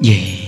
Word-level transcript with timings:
di 0.00 0.39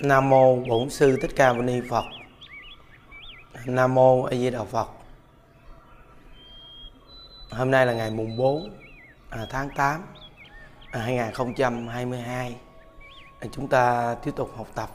Nam 0.00 0.30
mô 0.30 0.56
Bổn 0.56 0.90
sư 0.90 1.18
Thích 1.22 1.30
Ca 1.36 1.52
Mâu 1.52 1.62
Ni 1.62 1.80
Phật. 1.90 2.04
Nam 3.66 3.94
mô 3.94 4.22
A 4.22 4.30
Di 4.30 4.50
Đà 4.50 4.64
Phật. 4.64 4.88
Hôm 7.50 7.70
nay 7.70 7.86
là 7.86 7.92
ngày 7.92 8.10
mùng 8.10 8.36
4 8.36 8.70
à, 9.30 9.46
tháng 9.50 9.70
8 9.76 10.02
à, 10.90 11.00
2022. 11.00 12.56
À, 13.40 13.46
chúng 13.52 13.68
ta 13.68 14.14
tiếp 14.24 14.30
tục 14.36 14.50
học 14.56 14.68
tập 14.74 14.90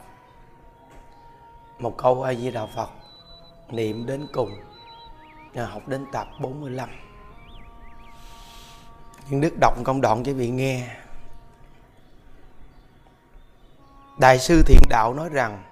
một 1.79 1.97
câu 1.97 2.23
A 2.23 2.33
Di 2.33 2.51
Đà 2.51 2.65
Phật 2.65 2.89
niệm 3.71 4.05
đến 4.05 4.27
cùng. 4.33 4.51
À, 5.53 5.65
học 5.65 5.87
đến 5.87 6.05
tập 6.11 6.27
45. 6.39 6.89
Những 9.29 9.41
đức 9.41 9.53
đọc 9.61 9.73
công 9.83 10.01
đoạn 10.01 10.23
cho 10.23 10.33
vị 10.33 10.49
nghe. 10.49 11.02
Đại 14.23 14.39
sư 14.39 14.63
Thiện 14.65 14.81
Đạo 14.89 15.13
nói 15.13 15.29
rằng, 15.29 15.63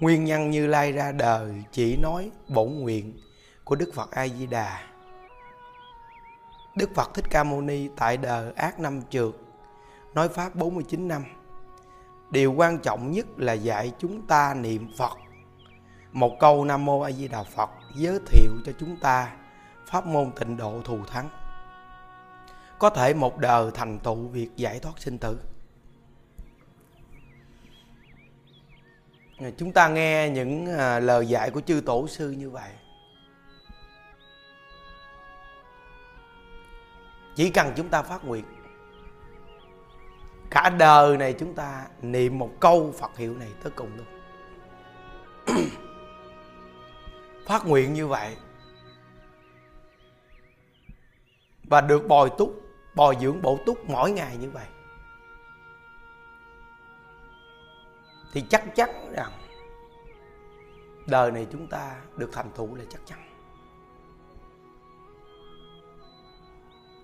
Nguyên 0.00 0.24
nhân 0.24 0.50
Như 0.50 0.66
Lai 0.66 0.92
ra 0.92 1.12
đời 1.12 1.64
chỉ 1.72 1.96
nói 1.96 2.30
bổn 2.48 2.68
nguyện 2.68 3.20
của 3.64 3.74
Đức 3.74 3.90
Phật 3.94 4.10
A 4.10 4.28
Di 4.28 4.46
Đà. 4.46 4.80
Đức 6.76 6.90
Phật 6.94 7.14
Thích 7.14 7.24
Ca 7.30 7.44
Mâu 7.44 7.60
Ni 7.60 7.88
tại 7.96 8.16
đời 8.16 8.52
ác 8.56 8.80
năm 8.80 9.00
trượt 9.10 9.30
nói 10.14 10.28
pháp 10.28 10.54
49 10.54 11.08
năm. 11.08 11.24
Điều 12.30 12.52
quan 12.52 12.78
trọng 12.78 13.12
nhất 13.12 13.26
là 13.36 13.52
dạy 13.52 13.92
chúng 13.98 14.26
ta 14.26 14.54
niệm 14.54 14.88
Phật. 14.98 15.18
Một 16.12 16.36
câu 16.40 16.64
Nam 16.64 16.84
mô 16.84 17.00
A 17.00 17.10
Di 17.10 17.28
Đà 17.28 17.42
Phật 17.42 17.70
giới 17.94 18.18
thiệu 18.26 18.52
cho 18.66 18.72
chúng 18.80 18.96
ta 18.96 19.32
pháp 19.86 20.06
môn 20.06 20.30
tịnh 20.40 20.56
độ 20.56 20.80
thù 20.84 20.98
thắng. 21.04 21.28
Có 22.78 22.90
thể 22.90 23.14
một 23.14 23.38
đời 23.38 23.70
thành 23.74 23.98
tựu 23.98 24.28
việc 24.28 24.50
giải 24.56 24.80
thoát 24.80 24.94
sinh 24.98 25.18
tử. 25.18 25.38
Ờ, 29.42 29.50
chúng 29.56 29.72
ta 29.72 29.88
nghe 29.88 30.28
những 30.28 30.66
ờ, 30.66 31.00
lời 31.00 31.26
dạy 31.26 31.50
của 31.50 31.60
chư 31.60 31.82
tổ 31.86 32.08
sư 32.08 32.30
như 32.30 32.50
vậy. 32.50 32.70
Chỉ 37.34 37.50
cần 37.50 37.72
chúng 37.76 37.88
ta 37.88 38.02
phát 38.02 38.24
nguyện 38.24 38.44
cả 40.50 40.70
đời 40.78 41.16
này 41.16 41.34
chúng 41.38 41.54
ta 41.54 41.86
niệm 42.02 42.38
một 42.38 42.50
câu 42.60 42.94
phật 42.98 43.16
hiệu 43.16 43.34
này 43.34 43.48
tới 43.62 43.72
cùng 43.76 43.90
luôn. 43.96 44.06
Phát 47.46 47.66
nguyện 47.66 47.94
như 47.94 48.06
vậy 48.06 48.36
và 51.64 51.80
được 51.80 52.08
bồi 52.08 52.30
túc, 52.38 52.62
bồi 52.94 53.16
dưỡng 53.20 53.42
bổ 53.42 53.58
túc 53.66 53.90
mỗi 53.90 54.10
ngày 54.10 54.36
như 54.36 54.50
vậy, 54.50 54.66
thì 58.32 58.40
chắc 58.50 58.74
chắn 58.74 59.12
rằng 59.16 59.41
đời 61.06 61.30
này 61.30 61.46
chúng 61.52 61.66
ta 61.66 61.96
được 62.16 62.30
thành 62.32 62.50
tựu 62.56 62.74
là 62.74 62.84
chắc 62.90 63.00
chắn. 63.06 63.18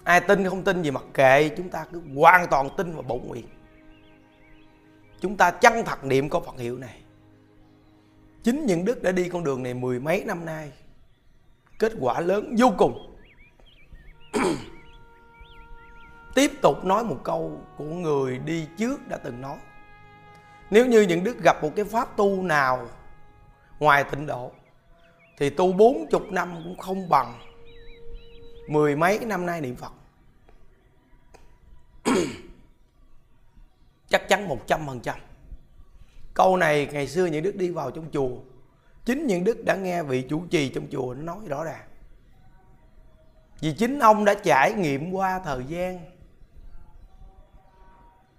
Ai 0.04 0.20
tin 0.20 0.48
không 0.48 0.64
tin 0.64 0.82
gì 0.82 0.90
mặc 0.90 1.04
kệ, 1.14 1.48
chúng 1.56 1.68
ta 1.68 1.86
cứ 1.92 2.02
hoàn 2.16 2.46
toàn 2.50 2.68
tin 2.76 2.92
vào 2.92 3.02
bổn 3.02 3.20
nguyện. 3.26 3.46
Chúng 5.20 5.36
ta 5.36 5.50
chân 5.50 5.84
thật 5.84 6.04
niệm 6.04 6.28
có 6.28 6.40
phật 6.40 6.58
hiệu 6.58 6.78
này? 6.78 7.02
Chính 8.42 8.66
những 8.66 8.84
đức 8.84 9.02
đã 9.02 9.12
đi 9.12 9.28
con 9.28 9.44
đường 9.44 9.62
này 9.62 9.74
mười 9.74 10.00
mấy 10.00 10.24
năm 10.24 10.44
nay, 10.44 10.72
kết 11.78 11.92
quả 12.00 12.20
lớn 12.20 12.54
vô 12.58 12.72
cùng. 12.78 13.16
Tiếp 16.34 16.52
tục 16.62 16.84
nói 16.84 17.04
một 17.04 17.20
câu 17.24 17.60
của 17.76 17.84
người 17.84 18.38
đi 18.38 18.66
trước 18.78 19.08
đã 19.08 19.16
từng 19.16 19.40
nói. 19.40 19.56
Nếu 20.70 20.86
như 20.86 21.00
những 21.00 21.24
đức 21.24 21.42
gặp 21.42 21.62
một 21.62 21.70
cái 21.76 21.84
pháp 21.84 22.16
tu 22.16 22.42
nào 22.42 22.88
ngoài 23.78 24.04
tịnh 24.04 24.26
độ, 24.26 24.52
thì 25.38 25.50
tu 25.50 25.72
bốn 25.72 26.06
chục 26.10 26.22
năm 26.30 26.60
cũng 26.64 26.78
không 26.78 27.08
bằng 27.08 27.40
mười 28.68 28.96
mấy 28.96 29.18
năm 29.18 29.46
nay 29.46 29.60
niệm 29.60 29.76
Phật. 29.76 29.92
Chắc 34.08 34.28
chắn 34.28 34.48
một 34.48 34.66
trăm 34.66 34.86
phần 34.86 35.00
trăm. 35.00 35.18
Câu 36.34 36.56
này 36.56 36.88
ngày 36.92 37.08
xưa 37.08 37.26
những 37.26 37.42
đức 37.42 37.56
đi 37.56 37.70
vào 37.70 37.90
trong 37.90 38.10
chùa, 38.12 38.30
chính 39.04 39.26
những 39.26 39.44
đức 39.44 39.64
đã 39.64 39.76
nghe 39.76 40.02
vị 40.02 40.26
chủ 40.28 40.46
trì 40.50 40.68
trong 40.68 40.86
chùa 40.90 41.14
nó 41.14 41.34
nói 41.34 41.44
rõ 41.48 41.64
ràng. 41.64 41.88
Vì 43.60 43.72
chính 43.72 43.98
ông 43.98 44.24
đã 44.24 44.34
trải 44.34 44.72
nghiệm 44.72 45.12
qua 45.12 45.38
thời 45.44 45.64
gian 45.64 46.00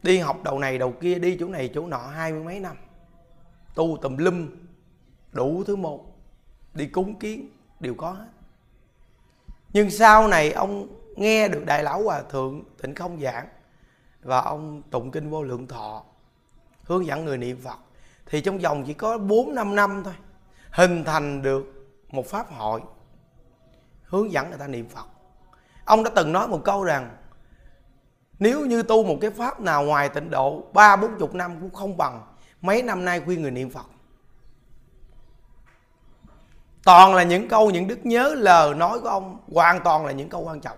đi 0.03 0.17
học 0.17 0.44
đầu 0.44 0.59
này 0.59 0.78
đầu 0.78 0.91
kia, 0.91 1.16
đi 1.16 1.38
chỗ 1.39 1.47
này 1.47 1.69
chỗ 1.73 1.88
nọ 1.88 1.97
hai 1.97 2.31
mươi 2.31 2.44
mấy 2.44 2.59
năm, 2.59 2.78
tu 3.75 3.97
tùm 4.01 4.17
lum 4.17 4.49
đủ 5.31 5.63
thứ 5.63 5.75
một, 5.75 6.06
đi 6.73 6.88
cúng 6.88 7.19
kiến, 7.19 7.50
đều 7.79 7.95
có 7.95 8.12
hết. 8.12 8.28
Nhưng 9.73 9.91
sau 9.91 10.28
này 10.28 10.51
ông 10.51 10.88
nghe 11.16 11.47
được 11.47 11.66
đại 11.66 11.84
lão 11.84 12.03
hòa 12.03 12.22
thượng 12.22 12.63
tịnh 12.81 12.95
không 12.95 13.22
giảng 13.22 13.47
và 14.22 14.41
ông 14.41 14.81
tụng 14.81 15.12
kinh 15.12 15.29
vô 15.29 15.44
lượng 15.44 15.67
thọ, 15.67 16.03
hướng 16.84 17.06
dẫn 17.06 17.25
người 17.25 17.38
niệm 17.38 17.57
phật, 17.63 17.78
thì 18.25 18.41
trong 18.41 18.57
vòng 18.57 18.84
chỉ 18.88 18.94
có 18.94 19.17
4 19.17 19.56
năm 19.56 19.75
năm 19.75 20.01
thôi, 20.03 20.13
hình 20.72 21.03
thành 21.03 21.41
được 21.41 21.90
một 22.09 22.25
pháp 22.25 22.51
hội, 22.51 22.81
hướng 24.03 24.31
dẫn 24.31 24.50
người 24.50 24.59
ta 24.59 24.67
niệm 24.67 24.90
phật. 24.90 25.06
Ông 25.85 26.03
đã 26.03 26.11
từng 26.16 26.31
nói 26.31 26.47
một 26.47 26.61
câu 26.63 26.84
rằng, 26.84 27.17
nếu 28.40 28.66
như 28.66 28.84
tu 28.84 29.03
một 29.03 29.17
cái 29.22 29.31
pháp 29.31 29.61
nào 29.61 29.84
ngoài 29.84 30.09
tịnh 30.09 30.29
độ, 30.29 30.63
ba 30.73 30.96
bốn 30.96 31.19
chục 31.19 31.35
năm 31.35 31.57
cũng 31.61 31.69
không 31.69 31.97
bằng, 31.97 32.35
mấy 32.61 32.84
năm 32.84 33.06
nay 33.06 33.22
khuyên 33.25 33.41
người 33.41 33.51
niệm 33.51 33.69
phật 33.69 33.85
toàn 36.89 37.16
là 37.16 37.23
những 37.23 37.47
câu 37.47 37.72
những 37.72 37.88
đức 37.88 38.05
nhớ, 38.05 38.35
lời 38.38 38.75
nói 38.75 39.00
của 39.00 39.07
ông 39.07 39.38
hoàn 39.53 39.83
toàn 39.83 40.05
là 40.05 40.11
những 40.11 40.29
câu 40.29 40.41
quan 40.41 40.61
trọng. 40.61 40.77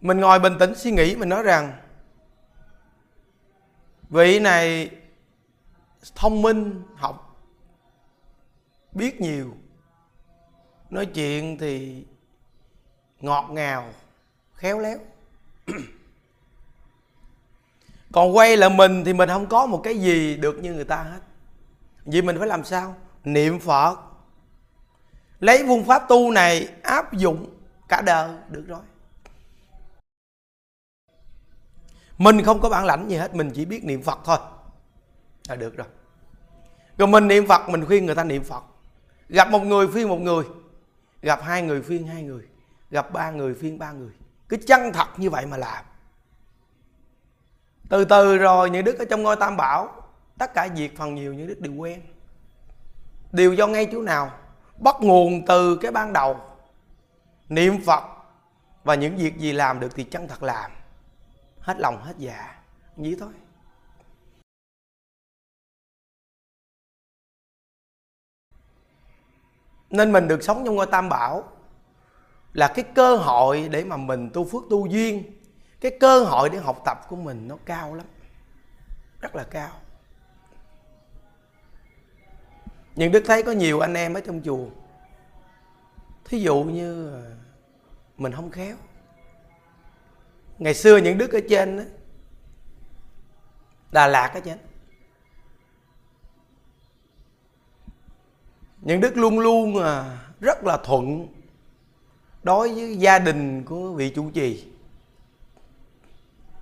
Mình 0.00 0.20
ngồi 0.20 0.38
bình 0.38 0.52
tĩnh 0.58 0.74
suy 0.74 0.90
nghĩ, 0.90 1.16
mình 1.16 1.28
nói 1.28 1.42
rằng, 1.42 1.72
vị 4.08 4.40
này 4.40 4.90
thông 6.14 6.42
minh, 6.42 6.82
học, 6.96 7.36
biết 8.92 9.20
nhiều. 9.20 9.54
Nói 10.90 11.06
chuyện 11.06 11.58
thì 11.58 12.04
ngọt 13.20 13.48
ngào, 13.50 13.92
khéo 14.54 14.78
léo. 14.78 14.98
Còn 18.12 18.36
quay 18.36 18.56
lại 18.56 18.70
mình 18.70 19.04
thì 19.04 19.12
mình 19.12 19.28
không 19.28 19.46
có 19.46 19.66
một 19.66 19.80
cái 19.84 19.98
gì 19.98 20.36
được 20.36 20.58
như 20.62 20.72
người 20.72 20.84
ta 20.84 21.02
hết 21.02 21.20
vì 22.04 22.22
mình 22.22 22.38
phải 22.38 22.48
làm 22.48 22.64
sao? 22.64 22.96
Niệm 23.24 23.60
phật. 23.60 23.96
Lấy 25.40 25.64
phương 25.66 25.84
pháp 25.84 26.08
tu 26.08 26.30
này 26.30 26.68
áp 26.82 27.12
dụng 27.12 27.58
cả 27.88 28.00
đời, 28.00 28.30
được 28.48 28.64
rồi. 28.66 28.80
Mình 32.18 32.42
không 32.42 32.60
có 32.60 32.68
bản 32.68 32.84
lãnh 32.84 33.08
gì 33.08 33.16
hết, 33.16 33.34
mình 33.34 33.50
chỉ 33.54 33.64
biết 33.64 33.84
niệm 33.84 34.02
phật 34.02 34.18
thôi. 34.24 34.38
Là 35.48 35.56
được 35.56 35.76
rồi. 35.76 35.86
Rồi 36.98 37.08
mình 37.08 37.28
niệm 37.28 37.46
phật, 37.46 37.68
mình 37.68 37.84
khuyên 37.86 38.06
người 38.06 38.14
ta 38.14 38.24
niệm 38.24 38.44
phật. 38.44 38.64
Gặp 39.28 39.50
một 39.50 39.62
người 39.62 39.86
khuyên 39.86 40.08
một 40.08 40.20
người. 40.20 40.44
Gặp 41.22 41.40
hai 41.42 41.62
người 41.62 41.82
khuyên 41.82 42.06
hai 42.06 42.22
người. 42.22 42.42
Gặp 42.90 43.12
ba 43.12 43.30
người 43.30 43.54
khuyên 43.54 43.78
ba 43.78 43.92
người. 43.92 44.12
Cứ 44.48 44.56
chân 44.66 44.92
thật 44.92 45.08
như 45.16 45.30
vậy 45.30 45.46
mà 45.46 45.56
làm. 45.56 45.84
Từ 47.88 48.04
từ 48.04 48.36
rồi, 48.36 48.70
những 48.70 48.84
đức 48.84 48.98
ở 48.98 49.04
trong 49.10 49.22
ngôi 49.22 49.36
tam 49.36 49.56
bảo 49.56 50.03
tất 50.38 50.54
cả 50.54 50.68
việc 50.76 50.96
phần 50.96 51.14
nhiều 51.14 51.34
những 51.34 51.46
đức 51.46 51.60
đều 51.60 51.74
quen 51.74 52.02
đều 53.34 53.52
do 53.52 53.66
ngay 53.66 53.88
chỗ 53.92 54.02
nào? 54.02 54.38
Bắt 54.78 54.96
nguồn 55.00 55.46
từ 55.46 55.76
cái 55.76 55.92
ban 55.92 56.12
đầu. 56.12 56.40
Niệm 57.48 57.80
phật 57.86 58.04
và 58.84 58.94
những 58.94 59.16
việc 59.16 59.38
gì 59.38 59.52
làm 59.52 59.80
được 59.80 59.94
thì 59.94 60.04
chân 60.04 60.28
thật 60.28 60.42
làm. 60.42 60.70
Hết 61.60 61.78
lòng, 61.78 62.02
hết 62.02 62.14
dạ. 62.18 62.62
Như 62.96 63.16
thôi. 63.20 63.32
Nên 69.90 70.12
mình 70.12 70.28
được 70.28 70.42
sống 70.42 70.62
trong 70.64 70.74
ngôi 70.74 70.86
tam 70.86 71.08
bảo 71.08 71.52
là 72.52 72.72
cái 72.74 72.84
cơ 72.94 73.16
hội 73.16 73.68
để 73.68 73.84
mà 73.84 73.96
mình 73.96 74.30
tu 74.32 74.44
phước 74.44 74.62
tu 74.70 74.86
duyên. 74.86 75.40
Cái 75.80 75.96
cơ 76.00 76.24
hội 76.24 76.50
để 76.50 76.58
học 76.58 76.82
tập 76.84 76.98
của 77.08 77.16
mình 77.16 77.48
nó 77.48 77.56
cao 77.64 77.94
lắm. 77.94 78.06
Rất 79.20 79.36
là 79.36 79.44
cao. 79.50 79.83
Nhưng 82.96 83.12
đức 83.12 83.22
thấy 83.26 83.42
có 83.42 83.52
nhiều 83.52 83.80
anh 83.80 83.94
em 83.94 84.14
ở 84.14 84.20
trong 84.20 84.42
chùa. 84.44 84.66
Thí 86.24 86.38
dụ 86.38 86.62
như 86.62 87.12
à, 87.14 87.22
mình 88.16 88.32
không 88.32 88.50
khéo. 88.50 88.76
Ngày 90.58 90.74
xưa 90.74 90.96
những 90.96 91.18
đức 91.18 91.32
ở 91.32 91.40
trên 91.48 91.76
đó, 91.76 91.84
đà 93.92 94.06
lạt 94.06 94.30
ở 94.34 94.40
trên 94.40 94.58
những 98.84 99.00
đức 99.00 99.16
luôn 99.16 99.38
luôn 99.38 99.82
à, 99.82 100.18
rất 100.40 100.64
là 100.64 100.76
thuận 100.84 101.28
đối 102.42 102.74
với 102.74 102.96
gia 102.96 103.18
đình 103.18 103.64
của 103.64 103.92
vị 103.92 104.10
chủ 104.14 104.30
trì. 104.30 104.64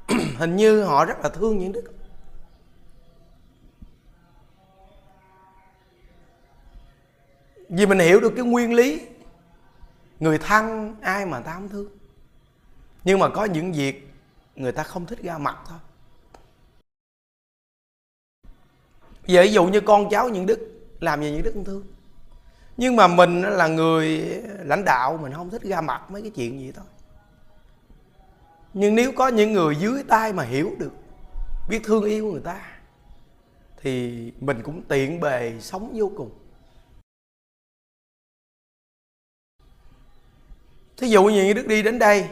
Hình 0.36 0.56
như 0.56 0.84
họ 0.84 1.04
rất 1.04 1.18
là 1.22 1.28
thương 1.28 1.58
những 1.58 1.72
đức. 1.72 1.84
Vì 7.72 7.86
mình 7.86 7.98
hiểu 7.98 8.20
được 8.20 8.32
cái 8.36 8.44
nguyên 8.44 8.74
lý. 8.74 9.00
Người 10.20 10.38
thân, 10.38 10.96
ai 11.00 11.26
mà 11.26 11.40
ta 11.40 11.54
không 11.54 11.68
thương. 11.68 11.88
Nhưng 13.04 13.18
mà 13.18 13.28
có 13.28 13.44
những 13.44 13.72
việc 13.72 14.08
người 14.56 14.72
ta 14.72 14.82
không 14.82 15.06
thích 15.06 15.22
ra 15.22 15.38
mặt 15.38 15.58
thôi. 15.68 15.78
Ví 19.26 19.52
dụ 19.52 19.64
như 19.64 19.80
con 19.80 20.10
cháu 20.10 20.28
những 20.28 20.46
đức, 20.46 20.58
làm 21.00 21.22
gì 21.22 21.30
những 21.30 21.42
đức 21.42 21.50
không 21.54 21.64
thương. 21.64 21.84
Nhưng 22.76 22.96
mà 22.96 23.06
mình 23.06 23.42
là 23.42 23.66
người 23.66 24.18
lãnh 24.64 24.84
đạo, 24.84 25.18
mình 25.22 25.32
không 25.32 25.50
thích 25.50 25.62
ra 25.62 25.80
mặt 25.80 26.10
mấy 26.10 26.22
cái 26.22 26.30
chuyện 26.30 26.60
gì 26.60 26.72
thôi. 26.72 26.84
Nhưng 28.74 28.94
nếu 28.94 29.12
có 29.12 29.28
những 29.28 29.52
người 29.52 29.76
dưới 29.76 30.02
tay 30.08 30.32
mà 30.32 30.42
hiểu 30.42 30.72
được 30.78 30.92
biết 31.68 31.80
thương 31.84 32.04
yêu 32.04 32.26
người 32.32 32.40
ta, 32.40 32.60
thì 33.82 34.32
mình 34.40 34.62
cũng 34.62 34.82
tiện 34.82 35.20
bề 35.20 35.54
sống 35.60 35.92
vô 35.94 36.12
cùng. 36.16 36.30
Thí 41.02 41.08
dụ 41.08 41.24
như 41.24 41.52
đức 41.52 41.66
đi 41.66 41.82
đến 41.82 41.98
đây. 41.98 42.28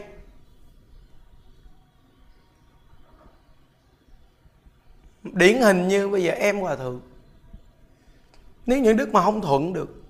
Điển 5.23 5.61
hình 5.61 5.87
như 5.87 6.09
bây 6.09 6.23
giờ 6.23 6.31
em 6.31 6.59
hòa 6.59 6.75
thượng. 6.75 7.01
Nếu 8.65 8.79
những 8.79 8.97
đức 8.97 9.13
mà 9.13 9.21
không 9.21 9.41
thuận 9.41 9.73
được, 9.73 10.03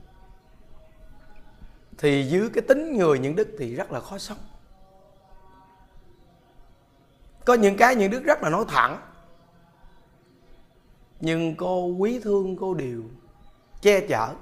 thì 1.98 2.28
dưới 2.30 2.50
cái 2.50 2.63
tính 2.68 2.98
người 2.98 3.19
những 3.19 3.36
đức 3.36 3.56
thì 3.60 3.75
rất 3.75 3.92
là 3.92 4.00
khó 4.00 4.18
sống. 4.18 4.38
Có 7.46 7.54
những 7.54 7.78
cái 7.78 7.96
những 7.96 8.12
đức 8.12 8.24
rất 8.24 8.42
là 8.44 8.50
nói 8.50 8.66
thẳng, 8.68 9.02
nhưng 11.19 11.56
cô 11.56 11.86
quý 11.86 12.19
thương, 12.19 12.58
cô 12.60 12.74
đều 12.74 13.04
che 13.81 14.08
chở. 14.08 14.34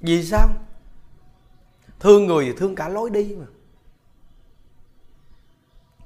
Vì 0.00 0.24
sao? 0.24 0.48
Thương 2.02 2.26
người 2.26 2.44
thì 2.44 2.52
thương 2.56 2.74
cả 2.74 2.88
lối 2.88 3.10
đi 3.10 3.36
mà. 3.38 3.46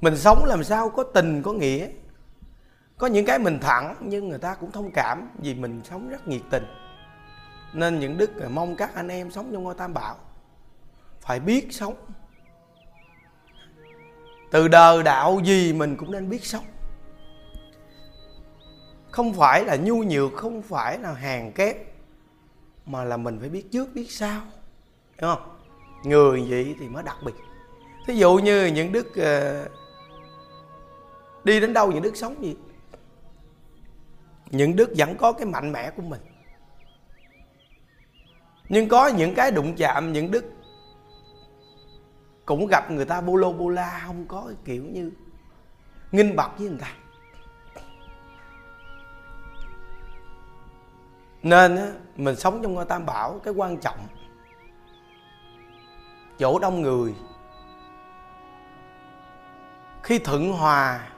Mình 0.00 0.16
sống 0.16 0.44
làm 0.44 0.64
sao 0.64 0.90
có 0.90 1.02
tình, 1.02 1.42
có 1.42 1.52
nghĩa. 1.52 1.88
Có 2.98 3.06
những 3.06 3.26
cái 3.26 3.38
mình 3.38 3.58
thẳng 3.60 3.96
nhưng 4.00 4.28
người 4.28 4.38
ta 4.38 4.54
cũng 4.54 4.72
thông 4.72 4.90
cảm 4.90 5.30
vì 5.38 5.54
mình 5.54 5.80
sống 5.84 6.08
rất 6.08 6.28
nhiệt 6.28 6.40
tình. 6.50 6.64
Nên 7.72 8.00
những 8.00 8.18
đức 8.18 8.30
mong 8.50 8.76
các 8.76 8.94
anh 8.94 9.08
em 9.08 9.30
sống 9.30 9.50
trong 9.52 9.64
ngôi 9.64 9.74
tam 9.74 9.94
bảo. 9.94 10.16
Phải 11.20 11.40
biết 11.40 11.68
sống. 11.70 11.94
Từ 14.50 14.68
đời 14.68 15.02
đạo 15.02 15.40
gì 15.44 15.72
mình 15.72 15.96
cũng 15.96 16.10
nên 16.10 16.28
biết 16.28 16.44
sống. 16.44 16.64
Không 19.10 19.32
phải 19.32 19.64
là 19.64 19.76
nhu 19.76 20.02
nhược, 20.02 20.32
không 20.32 20.62
phải 20.62 20.98
là 20.98 21.12
hàng 21.12 21.52
kép, 21.52 21.76
mà 22.86 23.04
là 23.04 23.16
mình 23.16 23.40
phải 23.40 23.48
biết 23.48 23.72
trước, 23.72 23.94
biết 23.94 24.12
sau. 24.12 24.40
Hiểu 25.20 25.34
không? 25.34 25.55
Người 26.08 26.46
vậy 26.48 26.76
thì 26.80 26.88
mới 26.88 27.02
đặc 27.02 27.16
biệt. 27.24 27.32
Thí 28.06 28.14
dụ 28.14 28.36
như 28.36 28.66
những 28.66 28.92
đức 28.92 29.06
uh, 29.08 29.16
ờ, 29.16 29.68
đi 31.44 31.60
đến 31.60 31.72
đâu 31.72 31.92
những 31.92 32.02
đức 32.02 32.16
sống 32.16 32.42
gì? 32.42 32.56
Những 34.50 34.76
đức 34.76 34.90
vẫn 34.96 35.16
có 35.16 35.32
cái 35.32 35.46
mạnh 35.46 35.72
mẽ 35.72 35.90
của 35.90 36.02
mình. 36.02 36.20
Nhưng 38.68 38.88
có 38.88 39.06
những 39.06 39.34
cái 39.34 39.50
đụng 39.50 39.74
chạm 39.76 40.12
những 40.12 40.30
đức 40.30 40.44
cũng 42.46 42.66
gặp 42.66 42.90
người 42.90 43.04
ta 43.04 43.20
bô 43.20 43.36
lô 43.36 43.52
bô 43.52 43.68
la 43.68 44.02
không 44.06 44.26
có 44.28 44.44
cái 44.46 44.56
kiểu 44.64 44.84
như 44.84 45.10
nghinh 46.12 46.36
bọc 46.36 46.58
với 46.58 46.68
người 46.68 46.78
ta. 46.80 46.92
Nên 51.42 51.78
mình 52.16 52.36
sống 52.36 52.60
trong 52.62 52.74
ngôi 52.74 52.84
tam 52.84 53.06
bảo 53.06 53.40
cái 53.44 53.54
quan 53.54 53.76
trọng 53.76 53.98
chỗ 56.38 56.58
đông 56.58 56.82
người. 56.82 57.14
Khi 60.02 60.18
thuận 60.18 60.52
hòa, 60.52 61.08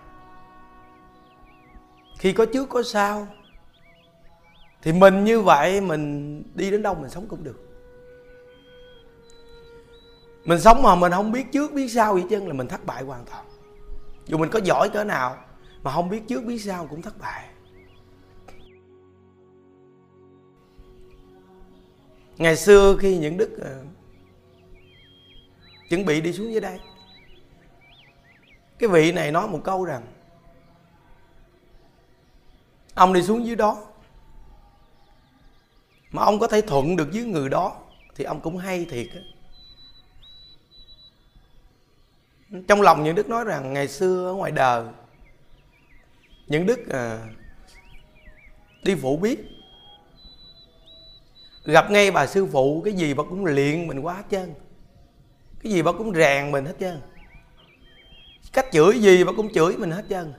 khi 2.18 2.32
có 2.32 2.46
trước 2.52 2.68
có 2.68 2.82
sau, 2.82 3.26
thì 4.82 4.92
mình 4.92 5.24
như 5.24 5.40
vậy 5.40 5.80
mình 5.80 6.42
đi 6.54 6.70
đến 6.70 6.82
đâu 6.82 6.94
mình 6.94 7.10
sống 7.10 7.26
cũng 7.28 7.44
được. 7.44 7.64
Mình 10.44 10.60
sống 10.60 10.82
mà 10.82 10.94
mình 10.94 11.12
không 11.12 11.32
biết 11.32 11.52
trước 11.52 11.72
biết 11.72 11.88
sau 11.88 12.14
vậy 12.14 12.24
chân 12.30 12.46
là 12.46 12.52
mình 12.52 12.68
thất 12.68 12.86
bại 12.86 13.02
hoàn 13.02 13.24
toàn. 13.24 13.44
Dù 14.26 14.38
mình 14.38 14.50
có 14.50 14.60
giỏi 14.64 14.90
cỡ 14.90 15.04
nào 15.04 15.36
mà 15.82 15.92
không 15.92 16.08
biết 16.08 16.22
trước 16.28 16.44
biết 16.44 16.58
sau 16.58 16.86
cũng 16.86 17.02
thất 17.02 17.18
bại. 17.18 17.48
Ngày 22.36 22.56
xưa 22.56 22.96
khi 23.00 23.18
những 23.18 23.37
đức 23.37 23.58
ờ, 23.60 23.82
chuẩn 25.88 26.04
bị 26.04 26.21
đi 26.21 26.33
xuống 26.33 26.52
dưới 26.52 26.61
đây 26.61 26.78
cái 28.78 28.88
vị 28.88 29.12
này 29.12 29.33
nói 29.33 29.49
một 29.49 29.61
câu 29.64 29.85
rằng 29.85 30.02
ông 32.95 33.12
đi 33.12 33.23
xuống 33.23 33.47
dưới 33.47 33.57
đó 33.57 33.85
mà 36.11 36.23
ông 36.23 36.38
có 36.38 36.47
thể 36.47 36.61
thuận 36.61 36.97
được 36.97 37.09
với 37.12 37.25
người 37.25 37.49
đó 37.49 37.76
thì 38.14 38.25
ông 38.25 38.40
cũng 38.40 38.57
hay 38.57 38.85
thiệt 38.85 39.07
á 39.14 39.21
trong 42.68 42.83
lòng 42.83 43.04
những 43.04 43.14
đức 43.14 43.28
nói 43.28 43.45
rằng 43.45 43.73
ngày 43.73 43.88
xưa 43.88 44.26
ở 44.30 44.35
ngoài 44.35 44.52
đời 44.52 44.85
những 46.47 46.66
đức 46.66 46.88
à, 46.88 47.18
đi 48.83 48.95
phụ 48.95 49.16
biết 49.16 49.38
gặp 51.64 51.90
ngay 51.90 52.11
bà 52.11 52.26
sư 52.26 52.47
phụ 52.52 52.83
cái 52.85 52.95
gì 52.95 53.14
bà 53.14 53.25
cũng 53.25 53.45
liền 53.45 53.87
mình 53.87 54.00
quá 54.00 54.25
chân 54.30 54.54
cái 55.62 55.72
gì 55.72 55.82
bà 55.82 55.92
cũng 55.92 56.14
rèn 56.14 56.52
mình 56.52 56.64
hết 56.64 56.74
trơn. 56.80 57.00
Cách 58.52 58.66
chửi 58.72 58.98
gì 58.98 59.24
bà 59.24 59.32
cũng 59.36 59.52
chửi 59.52 59.76
mình 59.76 59.90
hết 59.90 60.04
trơn. 60.10 60.32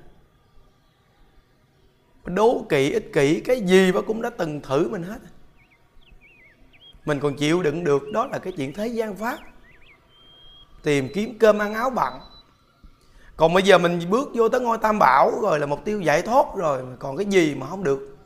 Đố 2.26 2.66
kỵ, 2.70 2.92
ích 2.92 3.14
kỷ, 3.14 3.40
cái 3.40 3.62
gì 3.62 3.92
bà 3.92 4.02
cũng 4.02 4.22
đã 4.22 4.30
từng 4.30 4.62
thử 4.62 4.90
mình 4.90 5.04
hết. 5.04 5.20
Mình 7.06 7.20
còn 7.20 7.36
chịu 7.36 7.64
đựng 7.64 7.84
được, 7.84 8.04
đó 8.14 8.26
là 8.26 8.40
cái 8.40 8.54
chuyện 8.58 8.74
thế 8.74 8.88
gian 8.88 9.16
pháp 9.16 9.38
tìm 10.84 11.10
kiếm 11.14 11.38
cơm 11.40 11.60
ăn 11.60 11.74
áo 11.74 11.90
bặn. 11.90 12.14
Còn 13.38 13.54
bây 13.54 13.64
giờ 13.64 13.78
mình 13.78 14.00
bước 14.10 14.30
vô 14.34 14.50
tới 14.50 14.62
ngôi 14.62 14.78
tam 14.78 15.00
bảo 15.00 15.32
rồi 15.42 15.60
là 15.60 15.66
mục 15.66 15.86
tiêu 15.86 16.02
giải 16.02 16.22
thoát 16.22 16.46
rồi, 16.56 16.84
còn 17.00 17.18
cái 17.18 17.26
gì 17.26 17.56
mà 17.56 17.68
không 17.68 17.84
được? 17.84 18.18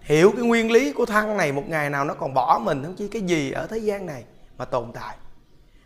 Hiểu 0.00 0.32
cái 0.36 0.46
nguyên 0.46 0.72
lý 0.72 0.92
của 0.92 1.06
thân 1.06 1.36
này 1.36 1.52
một 1.52 1.64
ngày 1.68 1.90
nào 1.90 2.04
nó 2.04 2.14
còn 2.14 2.34
bỏ 2.34 2.60
mình, 2.64 2.82
không 2.84 2.94
chứ 2.94 3.08
cái 3.12 3.22
gì 3.22 3.50
ở 3.50 3.66
thế 3.66 3.78
gian 3.78 4.06
này? 4.06 4.24
Mà 4.58 4.64
tồn 4.64 4.92
tại. 4.92 5.16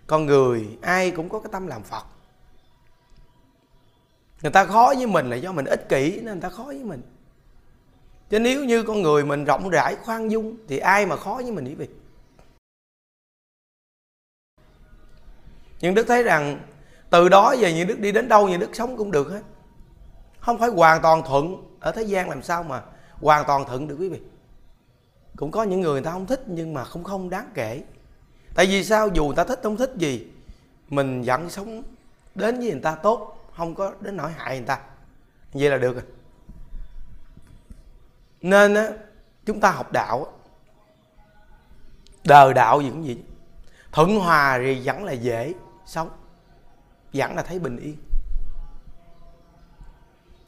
Con 0.07 0.27
người 0.27 0.79
ai 0.83 1.11
cũng 1.11 1.29
có 1.29 1.41
cái 1.41 1.49
tâm 1.53 1.67
làm 1.67 1.83
phật. 1.83 2.05
Người 4.43 4.53
ta 4.53 4.65
khó 4.65 4.95
với 4.97 5.07
mình 5.07 5.31
là 5.31 5.37
do 5.37 5.53
mình 5.53 5.65
ích 5.65 5.89
kỷ 5.89 6.17
nên 6.17 6.25
người 6.25 6.41
ta 6.41 6.49
khó 6.49 6.65
với 6.65 6.85
mình. 6.85 7.03
Chứ 8.31 8.39
nếu 8.39 8.65
như 8.65 8.83
con 8.83 9.03
người 9.03 9.25
mình 9.25 9.45
rộng 9.45 9.69
rãi, 9.69 9.97
khoan 10.05 10.31
dung 10.31 10.57
thì 10.69 10.79
ai 10.79 11.07
mà 11.07 11.17
khó 11.17 11.35
với 11.35 11.53
mình 11.53 11.65
ý 11.65 11.75
việc 11.75 11.91
nhưng 15.81 15.95
đức 15.95 16.05
thấy 16.09 16.23
rằng 16.23 16.61
từ 17.11 17.29
đó 17.29 17.55
về 17.61 17.73
những 17.73 17.89
đức 17.89 18.01
đi 18.01 18.13
đến 18.13 18.29
đâu, 18.29 18.49
những 18.49 18.61
đức 18.61 18.71
sống 18.73 18.97
cũng 18.97 19.11
được 19.11 19.31
hết. 19.31 19.43
Không 20.41 20.59
phải 20.59 20.69
hoàn 20.69 21.03
toàn 21.03 21.23
thuận 21.27 21.77
ở 21.81 21.93
thế 21.93 22.03
gian 22.03 22.29
làm 22.29 22.43
sao 22.43 22.63
mà 22.63 22.83
hoàn 23.21 23.45
toàn 23.47 23.65
thuận 23.67 23.89
được 23.89 23.97
quý 23.99 24.09
vị. 24.09 24.21
Cũng 25.37 25.51
có 25.51 25.63
những 25.63 25.81
người 25.81 25.93
người 25.93 26.03
ta 26.03 26.11
không 26.11 26.27
thích 26.27 26.43
nhưng 26.47 26.75
mà 26.75 26.85
không 26.85 27.05
không 27.05 27.31
đáng 27.31 27.51
kể 27.55 27.83
tại 28.57 28.67
vì 28.67 28.85
sao? 28.85 29.09
Dù 29.09 29.27
người 29.27 29.37
ta 29.37 29.45
thích 29.45 29.61
không 29.63 29.77
thích 29.77 29.93
gì, 29.97 30.27
mình 30.89 31.23
vẫn 31.23 31.51
sống 31.51 31.83
đến 32.35 32.59
với 32.59 32.71
người 32.71 32.81
ta 32.81 32.95
tốt, 32.95 33.49
không 33.57 33.75
có 33.75 33.93
đến 34.01 34.17
nỗi 34.17 34.33
hại 34.33 34.59
người 34.59 34.67
ta. 34.67 34.81
Vậy 35.53 35.71
là 35.71 35.79
được 35.79 35.93
rồi. 35.93 36.05
Nên 38.43 38.75
á, 38.75 38.89
chúng 39.47 39.61
ta 39.61 39.71
học 39.71 39.93
đạo 39.93 40.33
đời 42.25 42.55
đạo 42.55 42.81
gì 42.81 42.91
cũng 42.91 43.03
vậy. 43.03 43.19
Thuận 43.93 44.19
hòa 44.19 44.59
thì 44.59 44.81
vẫn 44.85 45.05
là 45.05 45.13
dễ 45.13 45.55
sống, 45.87 46.11
vẫn 47.13 47.37
là 47.37 47.43
thấy 47.43 47.59
bình 47.59 47.77
yên. 47.77 47.97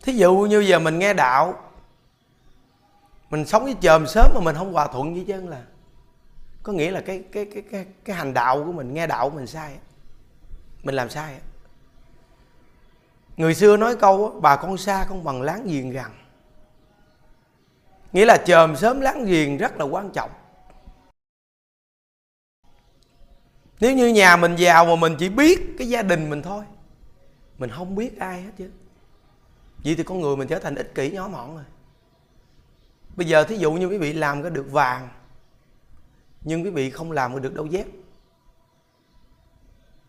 Thí 0.02 0.12
dụ 0.12 0.36
như 0.36 0.60
giờ 0.60 0.78
mình 0.78 0.98
nghe 0.98 1.14
đạo, 1.14 1.70
mình 3.30 3.46
sống 3.46 3.64
với 3.64 3.76
chòm 3.80 4.06
sớm 4.06 4.32
mà 4.34 4.40
mình 4.40 4.56
không 4.56 4.72
hòa 4.72 4.86
thuận 4.86 5.14
với 5.14 5.24
chân 5.28 5.48
là 5.48 5.62
có 6.62 6.72
nghĩa 6.72 6.90
là 6.90 7.00
cái 7.00 7.24
cái 7.32 7.44
cái 7.44 7.62
cái 7.70 7.86
cái 8.04 8.16
hành 8.16 8.34
đạo 8.34 8.64
của 8.64 8.72
mình, 8.72 8.94
nghe 8.94 9.06
đạo 9.06 9.30
của 9.30 9.36
mình 9.36 9.46
sai 9.46 9.78
mình 10.82 10.94
làm 10.94 11.10
sai 11.10 11.40
người 13.36 13.54
xưa 13.54 13.76
nói 13.76 13.96
câu 13.96 14.40
bà 14.42 14.56
con 14.56 14.76
xa 14.76 15.04
không 15.04 15.24
bằng 15.24 15.42
láng 15.42 15.66
giềng 15.66 15.90
gần 15.90 16.12
nghĩa 18.12 18.24
là 18.24 18.36
chòm 18.46 18.76
sớm 18.76 19.00
láng 19.00 19.24
giềng 19.24 19.56
rất 19.56 19.76
là 19.76 19.84
quan 19.84 20.10
trọng. 20.10 20.30
Nếu 23.80 23.92
như 23.92 24.08
nhà 24.08 24.36
mình 24.36 24.56
giàu 24.56 24.84
mà 24.84 24.96
mình 24.96 25.16
chỉ 25.18 25.28
biết 25.28 25.60
cái 25.78 25.88
gia 25.88 26.02
đình 26.02 26.30
mình 26.30 26.42
thôi, 26.42 26.64
mình 27.58 27.70
không 27.70 27.94
biết 27.94 28.18
ai 28.18 28.42
hết 28.42 28.50
chứ. 28.58 28.70
Vậy 29.84 29.94
thì 29.96 30.02
con 30.02 30.20
người 30.20 30.36
mình 30.36 30.48
trở 30.48 30.58
thành 30.58 30.74
ích 30.74 30.94
kỷ 30.94 31.10
nhỏ 31.10 31.28
mọn 31.32 31.54
rồi. 31.54 31.64
Bây 33.16 33.26
giờ 33.26 33.44
thí 33.44 33.56
dụ 33.56 33.72
như 33.72 33.86
quý 33.86 33.98
vị 33.98 34.12
làm 34.12 34.42
cái 34.42 34.50
được 34.50 34.66
vàng 34.70 35.08
nhưng 36.40 36.64
quý 36.64 36.70
vị 36.70 36.90
không 36.90 37.12
làm 37.12 37.42
được 37.42 37.54
đâu 37.54 37.66
dép. 37.66 37.86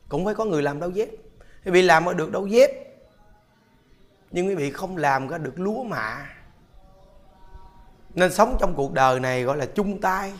Cũng 0.09 0.25
phải 0.25 0.35
có 0.35 0.45
người 0.45 0.61
làm 0.61 0.79
đâu 0.79 0.89
dép. 0.89 1.09
Quý 1.65 1.71
vị 1.71 1.81
làm 1.81 2.17
được 2.17 2.31
đâu 2.31 2.47
dép, 2.47 2.69
nhưng 4.31 4.47
quý 4.47 4.55
vị 4.55 4.71
không 4.71 4.97
làm 4.97 5.27
ra 5.27 5.37
được 5.37 5.59
lúa 5.59 5.83
mạ. 5.83 6.25
Nên 8.13 8.33
sống 8.33 8.57
trong 8.59 8.73
cuộc 8.75 8.93
đời 8.93 9.19
này 9.19 9.43
gọi 9.43 9.57
là 9.57 9.65
chung 9.75 10.01
tay. 10.01 10.33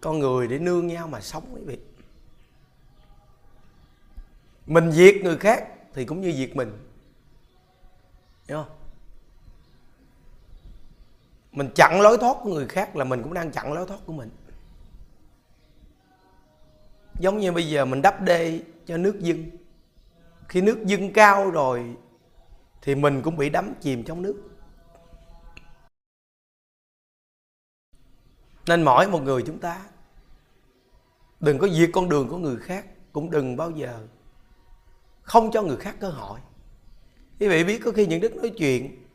Con 0.00 0.18
người 0.18 0.48
để 0.48 0.58
nương 0.58 0.86
nhau 0.86 1.06
mà 1.06 1.20
sống, 1.20 1.44
quý 1.54 1.60
vị. 1.64 1.78
Mình 4.66 4.92
diệt 4.92 5.14
người 5.22 5.36
khác 5.36 5.68
thì 5.94 6.04
cũng 6.04 6.20
như 6.20 6.32
diệt 6.32 6.56
mình. 6.56 6.78
Hiểu 8.48 8.64
không? 8.64 8.79
Mình 11.52 11.70
chặn 11.74 12.00
lối 12.00 12.18
thoát 12.18 12.36
của 12.42 12.50
người 12.50 12.68
khác 12.68 12.96
là 12.96 13.04
mình 13.04 13.22
cũng 13.22 13.34
đang 13.34 13.50
chặn 13.50 13.72
lối 13.72 13.86
thoát 13.86 13.98
của 14.06 14.12
mình. 14.12 14.30
Giống 17.18 17.38
như 17.38 17.52
bây 17.52 17.68
giờ 17.68 17.84
mình 17.84 18.02
đắp 18.02 18.22
đê 18.22 18.60
cho 18.86 18.96
nước 18.96 19.20
dâng. 19.20 19.50
Khi 20.48 20.60
nước 20.60 20.86
dâng 20.86 21.12
cao 21.12 21.50
rồi 21.50 21.96
thì 22.82 22.94
mình 22.94 23.22
cũng 23.22 23.36
bị 23.36 23.50
đắm 23.50 23.74
chìm 23.80 24.04
trong 24.04 24.22
nước. 24.22 24.42
Nên 28.66 28.82
mỗi 28.82 29.08
một 29.08 29.22
người 29.22 29.42
chúng 29.46 29.58
ta, 29.58 29.86
đừng 31.40 31.58
có 31.58 31.68
diệt 31.68 31.90
con 31.92 32.08
đường 32.08 32.28
của 32.28 32.38
người 32.38 32.56
khác, 32.56 32.86
cũng 33.12 33.30
đừng 33.30 33.56
bao 33.56 33.70
giờ 33.70 34.06
không 35.22 35.50
cho 35.52 35.62
người 35.62 35.76
khác 35.76 35.96
cơ 36.00 36.10
hội. 36.10 36.40
Quý 37.40 37.48
vị 37.48 37.64
biết 37.64 37.80
có 37.84 37.92
khi 37.92 38.06
những 38.06 38.20
đức 38.20 38.36
nói 38.36 38.50
chuyện 38.58 39.06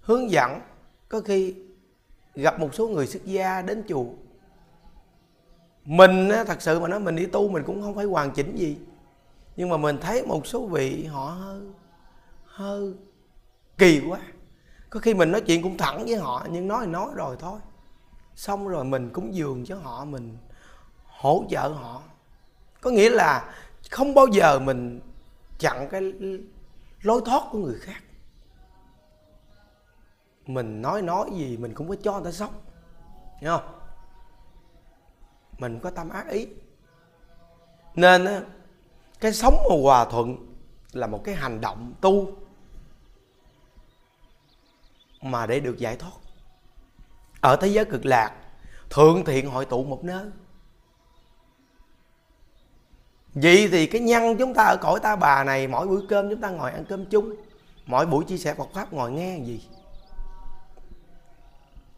hướng 0.00 0.30
dẫn 0.30 0.60
có 1.08 1.20
khi 1.20 1.54
gặp 2.34 2.60
một 2.60 2.74
số 2.74 2.88
người 2.88 3.06
xuất 3.06 3.24
gia 3.24 3.62
đến 3.62 3.84
chùa. 3.88 4.06
Mình 5.84 6.28
á, 6.28 6.44
thật 6.44 6.62
sự 6.62 6.80
mà 6.80 6.88
nói 6.88 7.00
mình 7.00 7.16
đi 7.16 7.26
tu 7.26 7.48
mình 7.48 7.62
cũng 7.66 7.82
không 7.82 7.94
phải 7.94 8.04
hoàn 8.04 8.30
chỉnh 8.30 8.56
gì. 8.56 8.76
Nhưng 9.56 9.68
mà 9.68 9.76
mình 9.76 9.98
thấy 10.00 10.26
một 10.26 10.46
số 10.46 10.66
vị 10.66 11.04
họ 11.04 11.24
hơi 11.24 11.60
hơi 12.44 12.92
kỳ 13.78 14.02
quá. 14.08 14.18
Có 14.90 15.00
khi 15.00 15.14
mình 15.14 15.32
nói 15.32 15.40
chuyện 15.40 15.62
cũng 15.62 15.76
thẳng 15.76 16.04
với 16.06 16.16
họ 16.16 16.46
nhưng 16.50 16.68
nói 16.68 16.84
thì 16.86 16.92
nói 16.92 17.10
rồi 17.14 17.36
thôi. 17.38 17.60
Xong 18.34 18.68
rồi 18.68 18.84
mình 18.84 19.10
cũng 19.12 19.34
dường 19.34 19.64
cho 19.64 19.76
họ 19.76 20.04
mình 20.04 20.36
hỗ 21.04 21.44
trợ 21.50 21.68
họ. 21.68 22.02
Có 22.80 22.90
nghĩa 22.90 23.10
là 23.10 23.54
không 23.90 24.14
bao 24.14 24.26
giờ 24.26 24.58
mình 24.58 25.00
chặn 25.58 25.88
cái 25.90 26.12
lối 27.02 27.20
thoát 27.24 27.42
của 27.50 27.58
người 27.58 27.78
khác 27.80 28.02
mình 30.46 30.82
nói 30.82 31.02
nói 31.02 31.30
gì 31.34 31.56
mình 31.56 31.74
cũng 31.74 31.88
có 31.88 31.96
cho 32.02 32.12
người 32.12 32.24
ta 32.24 32.32
sống. 32.32 32.60
Nghe 33.40 33.48
không? 33.48 33.78
Mình 35.58 35.80
có 35.80 35.90
tâm 35.90 36.08
ác 36.08 36.28
ý. 36.28 36.46
Nên 37.94 38.24
á, 38.24 38.40
cái 39.20 39.32
sống 39.32 39.56
mà 39.70 39.76
hòa 39.82 40.04
thuận 40.04 40.36
là 40.92 41.06
một 41.06 41.24
cái 41.24 41.34
hành 41.34 41.60
động 41.60 41.94
tu 42.00 42.32
mà 45.22 45.46
để 45.46 45.60
được 45.60 45.78
giải 45.78 45.96
thoát. 45.96 46.12
Ở 47.40 47.56
thế 47.56 47.68
giới 47.68 47.84
cực 47.84 48.06
lạc, 48.06 48.36
thượng 48.90 49.24
thiện 49.24 49.50
hội 49.50 49.64
tụ 49.64 49.84
một 49.84 50.04
nơi. 50.04 50.30
Vậy 53.34 53.68
thì 53.70 53.86
cái 53.86 54.00
nhân 54.00 54.36
chúng 54.38 54.54
ta 54.54 54.64
ở 54.64 54.76
cõi 54.76 55.00
ta 55.00 55.16
bà 55.16 55.44
này, 55.44 55.68
mỗi 55.68 55.86
buổi 55.86 56.06
cơm 56.08 56.30
chúng 56.30 56.40
ta 56.40 56.50
ngồi 56.50 56.70
ăn 56.70 56.84
cơm 56.88 57.06
chung, 57.06 57.36
mỗi 57.86 58.06
buổi 58.06 58.24
chia 58.24 58.38
sẻ 58.38 58.54
Phật 58.54 58.68
pháp 58.72 58.92
ngồi 58.92 59.12
nghe 59.12 59.38
gì? 59.38 59.68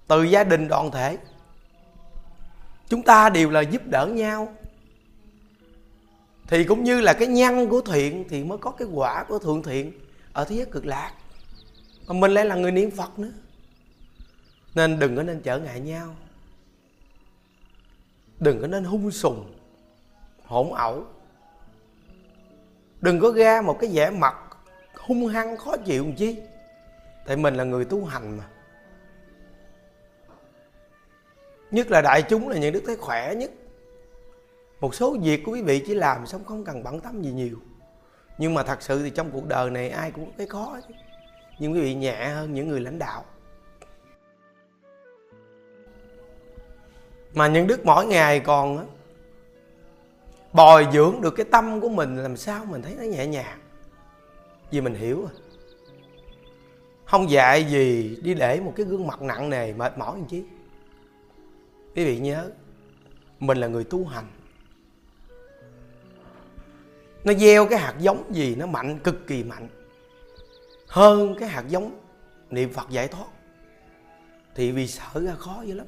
Từ 0.08 0.22
gia 0.22 0.44
đình 0.44 0.68
đoàn 0.68 0.90
thể. 0.90 1.18
Chúng 2.88 3.02
ta 3.02 3.28
đều 3.28 3.50
là 3.50 3.60
giúp 3.60 3.82
đỡ 3.86 4.06
nhau. 4.06 4.54
Thì 6.46 6.64
cũng 6.64 6.84
như 6.84 7.00
là 7.00 7.12
cái 7.12 7.28
nhân 7.28 7.68
của 7.68 7.80
thiện 7.80 8.24
thì 8.28 8.44
mới 8.44 8.58
có 8.58 8.70
cái 8.70 8.88
quả 8.92 9.24
của 9.28 9.38
thượng 9.38 9.62
thiện 9.62 9.92
ở 10.32 10.44
thế 10.44 10.56
giới 10.56 10.66
cực 10.66 10.86
lạc. 10.86 11.12
Mà 12.06 12.14
mình 12.14 12.30
lại 12.30 12.44
là 12.44 12.54
người 12.54 12.72
niệm 12.72 12.90
phật 12.90 13.18
nữa. 13.18 13.32
Nên 14.74 14.98
đừng 14.98 15.16
có 15.16 15.22
nên 15.22 15.40
trở 15.40 15.58
ngại 15.58 15.80
nhau. 15.80 16.16
Đừng 18.38 18.60
có 18.60 18.66
nên 18.66 18.84
hung 18.84 19.10
sùng, 19.10 19.54
hỗn 20.44 20.70
ẩu. 20.74 21.06
Đừng 23.00 23.20
có 23.20 23.32
ra 23.32 23.62
một 23.62 23.78
cái 23.80 23.90
vẻ 23.92 24.10
mặt 24.10 24.36
hung 24.96 25.26
hăng 25.26 25.56
khó 25.56 25.76
chịu 25.76 26.04
làm 26.04 26.14
chi. 26.14 26.36
Tại 27.26 27.36
mình 27.36 27.54
là 27.54 27.64
người 27.64 27.84
tu 27.84 28.04
hành 28.04 28.38
mà. 28.38 28.44
Nhất 31.70 31.90
là 31.90 32.00
đại 32.00 32.22
chúng 32.22 32.48
là 32.48 32.58
những 32.58 32.72
đức 32.72 32.82
thấy 32.86 32.96
khỏe 32.96 33.34
nhất. 33.34 33.50
Một 34.80 34.94
số 34.94 35.16
việc 35.22 35.42
của 35.44 35.52
quý 35.52 35.62
vị 35.62 35.82
chỉ 35.86 35.94
làm 35.94 36.26
xong 36.26 36.44
không 36.44 36.64
cần 36.64 36.82
bận 36.82 37.00
tâm 37.00 37.22
gì 37.22 37.32
nhiều. 37.32 37.56
Nhưng 38.38 38.54
mà 38.54 38.62
thật 38.62 38.82
sự 38.82 39.02
thì 39.02 39.10
trong 39.10 39.30
cuộc 39.30 39.46
đời 39.46 39.70
này 39.70 39.90
ai 39.90 40.10
cũng 40.10 40.26
có 40.26 40.32
cái 40.38 40.46
khó 40.46 40.78
chứ. 40.88 40.94
Nhưng 41.58 41.72
quý 41.72 41.80
vị 41.80 41.94
nhẹ 41.94 42.28
hơn 42.28 42.54
những 42.54 42.68
người 42.68 42.80
lãnh 42.80 42.98
đạo. 42.98 43.24
Mà 47.34 47.46
những 47.46 47.66
đức 47.66 47.86
mỗi 47.86 48.06
ngày 48.06 48.40
còn 48.40 48.86
bồi 50.52 50.86
dưỡng 50.92 51.20
được 51.20 51.30
cái 51.30 51.46
tâm 51.50 51.80
của 51.80 51.88
mình 51.88 52.16
làm 52.16 52.36
sao 52.36 52.64
mình 52.64 52.82
thấy 52.82 52.94
nó 52.98 53.04
nhẹ 53.04 53.26
nhàng. 53.26 53.58
Vì 54.70 54.80
mình 54.80 54.94
hiểu 54.94 55.20
rồi 55.20 55.30
không 57.04 57.30
dạy 57.30 57.64
gì 57.64 58.18
đi 58.22 58.34
để 58.34 58.60
một 58.60 58.72
cái 58.76 58.86
gương 58.86 59.06
mặt 59.06 59.22
nặng 59.22 59.50
nề, 59.50 59.72
mệt 59.72 59.98
mỏi 59.98 60.18
làm 60.18 60.26
chi? 60.26 60.44
Quý 61.98 62.04
vị 62.04 62.18
nhớ, 62.18 62.50
mình 63.40 63.58
là 63.58 63.66
người 63.66 63.84
tu 63.84 64.06
hành. 64.06 64.26
Nó 67.24 67.32
gieo 67.32 67.66
cái 67.66 67.78
hạt 67.78 67.94
giống 67.98 68.34
gì 68.34 68.54
nó 68.54 68.66
mạnh, 68.66 68.98
cực 68.98 69.26
kỳ 69.26 69.44
mạnh. 69.44 69.68
Hơn 70.88 71.34
cái 71.40 71.48
hạt 71.48 71.64
giống 71.68 72.00
niệm 72.50 72.72
phật 72.72 72.90
giải 72.90 73.08
thoát, 73.08 73.26
thì 74.54 74.72
vì 74.72 74.86
sợ 74.86 75.20
ra 75.20 75.34
khó 75.34 75.62
dữ 75.62 75.74
lắm. 75.74 75.86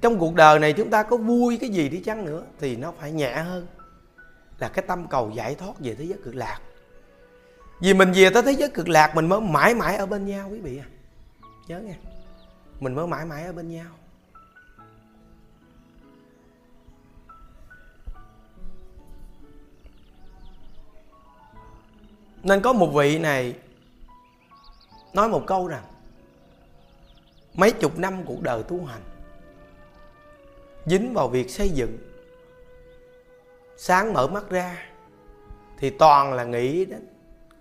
Trong 0.00 0.18
cuộc 0.18 0.34
đời 0.34 0.58
này 0.58 0.72
chúng 0.72 0.90
ta 0.90 1.02
có 1.02 1.16
vui 1.16 1.58
cái 1.60 1.70
gì 1.70 1.88
đi 1.88 2.00
chăng 2.00 2.24
nữa, 2.24 2.42
thì 2.58 2.76
nó 2.76 2.92
phải 2.92 3.12
nhẹ 3.12 3.34
hơn 3.34 3.66
là 4.58 4.68
cái 4.68 4.84
tâm 4.88 5.06
cầu 5.10 5.30
giải 5.34 5.54
thoát 5.54 5.80
về 5.80 5.94
thế 5.94 6.04
giới 6.04 6.18
cực 6.24 6.34
lạc. 6.34 6.60
Vì 7.80 7.94
mình 7.94 8.12
về 8.14 8.30
tới 8.30 8.42
thế 8.42 8.52
giới 8.52 8.70
cực 8.70 8.88
lạc, 8.88 9.14
mình 9.14 9.28
mới 9.28 9.40
mãi 9.40 9.74
mãi 9.74 9.96
ở 9.96 10.06
bên 10.06 10.26
nhau, 10.26 10.48
quý 10.52 10.58
vị 10.58 10.78
à. 10.78 10.86
Nhớ 11.68 11.80
nghe 11.80 11.94
mình 12.80 12.94
mới 12.94 13.06
mãi 13.06 13.24
mãi 13.24 13.44
ở 13.44 13.52
bên 13.52 13.68
nhau. 13.68 13.90
Nên 22.42 22.62
có 22.62 22.72
một 22.72 22.90
vị 22.94 23.18
này 23.18 23.58
nói 25.12 25.28
một 25.28 25.44
câu 25.46 25.66
rằng, 25.66 25.84
mấy 27.54 27.72
chục 27.72 27.98
năm 27.98 28.24
cuộc 28.24 28.42
đời 28.42 28.62
tu 28.62 28.84
hành, 28.84 29.02
dính 30.86 31.14
vào 31.14 31.28
việc 31.28 31.50
xây 31.50 31.68
dựng, 31.68 31.98
sáng 33.76 34.12
mở 34.12 34.26
mắt 34.26 34.50
ra 34.50 34.78
thì 35.78 35.90
toàn 35.90 36.32
là 36.32 36.44
nghĩ 36.44 36.84
đến 36.84 37.06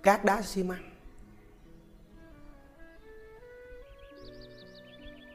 cát 0.03 0.25
đá 0.25 0.41
xi 0.41 0.63
măng. 0.63 0.88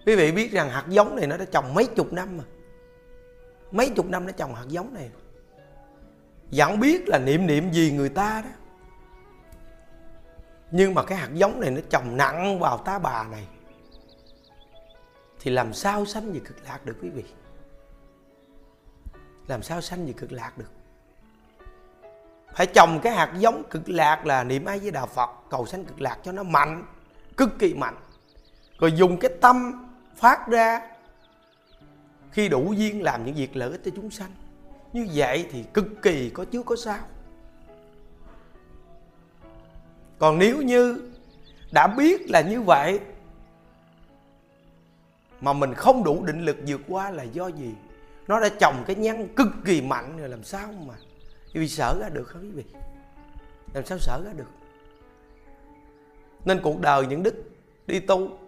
Quý 0.07 0.17
vị 0.17 0.33
biết 0.33 0.53
rằng 0.53 0.71
hạt 0.71 0.85
giống 0.89 1.17
này 1.17 1.27
nó 1.27 1.37
đã 1.37 1.45
trồng 1.45 1.75
mấy 1.75 1.87
chục 1.87 2.13
năm 2.13 2.37
mà. 2.37 2.45
Mấy 3.71 3.89
chục 3.97 4.07
năm 4.07 4.27
nó 4.27 4.33
trồng 4.33 4.55
hạt 4.55 4.65
giống 4.69 4.95
này. 4.95 5.11
Vẫn 6.51 6.81
biết 6.81 7.09
là 7.09 7.19
niệm 7.19 7.47
niệm 7.47 7.73
gì 7.73 7.93
người 7.93 8.09
ta 8.09 8.43
đó. 8.45 8.51
Nhưng 10.71 10.95
mà 10.95 11.05
cái 11.05 11.19
hạt 11.19 11.29
giống 11.35 11.61
này 11.61 11.71
nó 11.71 11.81
trồng 11.91 12.17
nặng 12.17 12.59
vào 12.59 12.79
tá 12.79 12.99
bà 12.99 13.25
này. 13.29 13.49
Thì 15.41 15.51
làm 15.51 15.73
sao 15.73 16.07
sanh 16.07 16.33
về 16.33 16.41
cực 16.45 16.57
lạc 16.65 16.87
được 16.87 16.97
quý 17.03 17.11
vị? 17.11 17.25
Làm 19.47 19.63
sao 19.63 19.81
sanh 19.81 20.07
về 20.07 20.13
cực 20.13 20.33
lạc 20.33 20.59
được? 20.59 20.71
Phải 22.55 22.67
trồng 22.67 23.01
cái 23.03 23.13
hạt 23.13 23.35
giống 23.39 23.63
cực 23.71 23.89
lạc 23.89 24.27
là 24.27 24.45
niệm 24.45 24.65
ai 24.65 24.79
với 24.79 24.91
đạo 24.91 25.07
phật, 25.07 25.31
cầu 25.51 25.67
sanh 25.67 25.85
cực 25.85 26.01
lạc 26.01 26.19
cho 26.23 26.33
nó 26.33 26.43
mạnh, 26.43 26.85
cực 27.37 27.59
kỳ 27.59 27.75
mạnh. 27.75 27.97
Rồi 28.79 28.93
dùng 28.93 29.19
cái 29.19 29.31
tâm 29.41 29.84
phát 30.25 30.49
ra. 30.49 30.81
Khi 32.31 32.49
đủ 32.49 32.73
duyên 32.73 33.03
làm 33.03 33.25
những 33.25 33.35
việc 33.35 33.57
lợi 33.57 33.71
ích 33.71 33.81
cho 33.85 33.91
chúng 33.97 34.11
sanh, 34.11 34.31
như 34.93 35.09
vậy 35.15 35.47
thì 35.51 35.65
cực 35.75 36.03
kỳ 36.03 36.31
có 36.31 36.45
chứ 36.45 36.63
có 36.63 36.77
sao? 36.77 36.99
còn 40.19 40.39
nếu 40.39 40.63
như 40.63 41.13
đã 41.73 41.87
biết 41.87 42.31
là 42.31 42.41
như 42.41 42.63
vậy, 42.63 43.01
mà 45.41 45.53
mình 45.53 45.75
không 45.75 46.05
đủ 46.05 46.25
định 46.25 46.45
lực 46.45 46.57
vượt 46.67 46.81
qua 46.89 47.11
là 47.11 47.23
do 47.23 47.49
gì? 47.49 47.75
Nó 48.27 48.41
đã 48.41 48.49
trồng 48.61 48.85
cái 48.87 48.97
nhăn 48.97 49.29
cực 49.37 49.49
kỳ 49.65 49.81
mạnh 49.81 50.17
rồi, 50.19 50.29
làm 50.29 50.45
sao 50.45 50.73
mà? 50.87 50.95
Quý 51.55 51.61
vị 51.61 51.69
sợ 51.69 51.99
ra 52.01 52.09
được 52.09 52.25
không 52.25 52.43
quý 52.43 52.51
vị? 52.51 52.65
Làm 53.75 53.85
sao 53.85 53.99
sợ 53.99 54.23
ra 54.25 54.33
được? 54.37 54.51
Nên 56.45 56.61
cuộc 56.63 56.81
đời 56.81 57.07
những 57.07 57.23
đức 57.23 57.35
đi 57.87 58.01
tu 58.01 58.39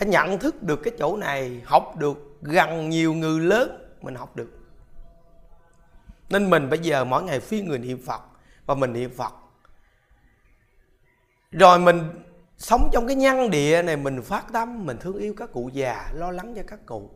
đã 0.00 0.06
nhận 0.06 0.38
thức 0.38 0.62
được 0.62 0.80
cái 0.84 0.94
chỗ 0.98 1.16
này, 1.16 1.62
học 1.64 1.96
được 1.96 2.38
gần 2.42 2.88
nhiều 2.88 3.14
người 3.14 3.40
lớn, 3.40 3.96
mình 4.00 4.14
học 4.14 4.36
được. 4.36 4.58
Nên 6.28 6.50
mình 6.50 6.70
bây 6.70 6.78
giờ 6.78 7.04
mỗi 7.04 7.22
ngày 7.22 7.40
phi 7.40 7.62
người 7.62 7.78
niệm 7.78 8.02
phật 8.06 8.22
và 8.66 8.74
mình 8.74 8.92
niệm 8.92 9.10
phật. 9.16 9.32
Rồi 11.50 11.78
mình 11.78 12.10
sống 12.58 12.88
trong 12.92 13.06
cái 13.06 13.16
nhân 13.16 13.50
địa 13.50 13.82
này, 13.82 13.96
mình 13.96 14.22
phát 14.22 14.52
tâm, 14.52 14.86
mình 14.86 14.96
thương 15.00 15.16
yêu 15.16 15.34
các 15.36 15.52
cụ 15.52 15.70
già, 15.72 16.10
lo 16.14 16.30
lắng 16.30 16.54
cho 16.56 16.62
các 16.66 16.86
cụ. 16.86 17.10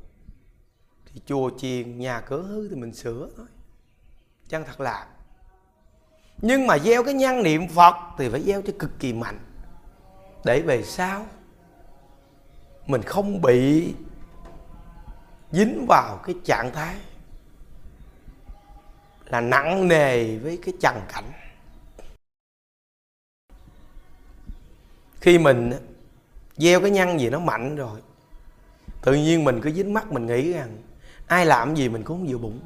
Thì 1.07 1.21
chùa 1.27 1.51
chiền, 1.59 1.99
nhà 1.99 2.21
cửa 2.21 2.43
hư 2.43 2.69
thì 2.69 2.75
mình 2.75 2.95
sửa 2.95 3.29
thôi. 3.37 3.47
Chân 4.49 4.65
thật 4.65 4.81
là. 4.81 5.07
Nhưng 6.39 6.67
mà 6.67 6.79
gieo 6.79 7.05
cái 7.05 7.15
nhân 7.15 7.43
niệm 7.43 7.69
phật 7.69 7.95
thì 8.19 8.29
phải 8.29 8.43
gieo 8.43 8.63
cho 8.63 8.73
cực 8.79 8.91
kỳ 8.99 9.13
mạnh. 9.13 9.39
Để 10.45 10.63
về 10.63 10.83
sau 10.83 11.27
mình 12.87 13.03
không 13.03 13.41
bị 13.41 13.95
dính 15.53 15.87
vào 15.89 16.21
cái 16.25 16.35
trạng 16.45 16.73
thái 16.73 16.97
là 19.25 19.41
nặng 19.41 19.89
nề 19.89 20.37
với 20.37 20.59
cái 20.65 20.75
trần 20.81 21.01
cảnh. 21.09 21.33
Khi 25.21 25.39
mình 25.39 25.73
gieo 26.57 26.81
cái 26.81 26.91
nhân 26.91 27.21
gì 27.21 27.31
nó 27.31 27.39
mạnh 27.39 27.77
rồi, 27.77 28.01
tự 29.03 29.15
nhiên 29.15 29.45
mình 29.45 29.61
cứ 29.63 29.71
dính 29.71 29.95
mắt, 29.95 30.13
mình 30.13 30.27
nghĩ 30.27 30.53
rằng 30.53 30.83
ai 31.27 31.47
làm 31.47 31.75
gì 31.75 31.89
mình 31.89 32.05
cũng 32.05 32.19
không 32.19 32.27
vừa 32.29 32.39
bụng. 32.39 32.61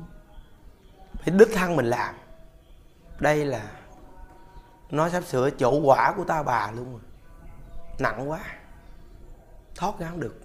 Phải 1.14 1.34
đích 1.38 1.48
thân 1.54 1.76
mình 1.76 1.86
làm. 1.86 2.14
Đây 3.20 3.44
là, 3.44 3.70
nó 4.90 5.08
sắp 5.08 5.24
sửa 5.24 5.50
chỗ 5.50 5.80
quả 5.80 6.14
của 6.16 6.24
ta 6.24 6.42
bà 6.42 6.70
luôn 6.70 6.92
rồi. 6.92 7.00
Nặng 7.98 8.30
quá 8.30 8.40
thoát 9.80 9.98
ra 9.98 10.08
không 10.10 10.20
được. 10.20 10.40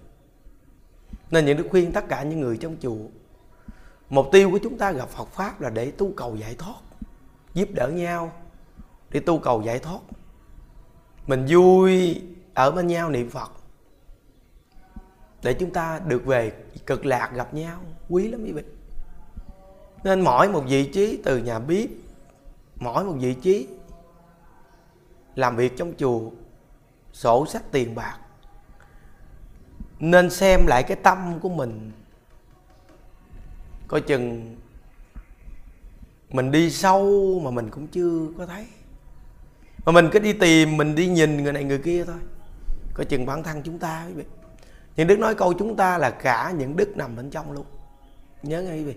Nên 1.30 1.44
những 1.44 1.56
đức 1.56 1.66
khuyên 1.70 1.92
tất 1.92 2.04
cả 2.08 2.22
những 2.22 2.40
người 2.40 2.56
trong 2.56 2.76
chùa, 2.80 3.06
mục 4.10 4.26
tiêu 4.32 4.50
của 4.50 4.58
chúng 4.62 4.78
ta 4.78 4.92
gặp 4.92 5.08
Phật 5.08 5.28
pháp 5.28 5.60
là 5.60 5.70
để 5.70 5.90
tu 5.90 6.12
cầu 6.16 6.36
giải 6.36 6.54
thoát, 6.58 6.80
giúp 7.54 7.68
đỡ 7.72 7.88
nhau, 7.88 8.32
để 9.10 9.20
tu 9.20 9.38
cầu 9.38 9.62
giải 9.62 9.78
thoát. 9.78 10.00
Mình 11.26 11.46
vui 11.48 12.22
ở 12.54 12.70
bên 12.70 12.86
nhau 12.86 13.10
niệm 13.10 13.30
phật, 13.30 13.52
để 15.42 15.54
chúng 15.54 15.70
ta 15.70 16.00
được 16.06 16.26
về 16.26 16.52
cực 16.86 17.06
lạc 17.06 17.30
gặp 17.34 17.54
nhau, 17.54 17.80
quý 18.08 18.28
lắm 18.28 18.40
quý 18.44 18.52
vị. 18.52 18.62
Nên 20.04 20.20
mỗi 20.20 20.48
một 20.48 20.64
vị 20.68 20.90
trí 20.92 21.20
từ 21.24 21.38
nhà 21.38 21.58
bếp, 21.58 21.88
mỗi 22.76 23.04
một 23.04 23.14
vị 23.20 23.34
trí 23.34 23.68
làm 25.34 25.56
việc 25.56 25.76
trong 25.76 25.92
chùa, 25.98 26.20
sổ 27.12 27.46
sách 27.46 27.62
tiền 27.72 27.94
bạc 27.94 28.18
nên 30.00 30.30
xem 30.30 30.66
lại 30.66 30.82
cái 30.82 30.96
tâm 31.02 31.38
của 31.40 31.48
mình. 31.48 31.92
Coi 33.88 34.00
chừng 34.00 34.56
mình 36.30 36.50
đi 36.50 36.70
sâu 36.70 37.40
mà 37.44 37.50
mình 37.50 37.70
cũng 37.70 37.86
chưa 37.86 38.26
có 38.38 38.46
thấy. 38.46 38.66
Mà 39.84 39.92
mình 39.92 40.08
cứ 40.12 40.18
đi 40.18 40.32
tìm, 40.32 40.76
mình 40.76 40.94
đi 40.94 41.06
nhìn 41.06 41.42
người 41.42 41.52
này 41.52 41.64
người 41.64 41.78
kia 41.78 42.04
thôi. 42.04 42.16
Coi 42.94 43.06
chừng 43.06 43.26
bản 43.26 43.42
thân 43.42 43.62
chúng 43.62 43.78
ta 43.78 44.04
quý 44.06 44.12
vị. 44.12 44.24
Những 44.96 45.06
đức 45.06 45.18
nói 45.18 45.34
câu 45.34 45.52
chúng 45.52 45.76
ta 45.76 45.98
là 45.98 46.10
cả 46.10 46.52
những 46.58 46.76
đức 46.76 46.96
nằm 46.96 47.16
bên 47.16 47.30
trong 47.30 47.52
luôn. 47.52 47.66
Nhớ 48.42 48.62
nghe 48.62 48.72
quý 48.72 48.84
vị. 48.84 48.94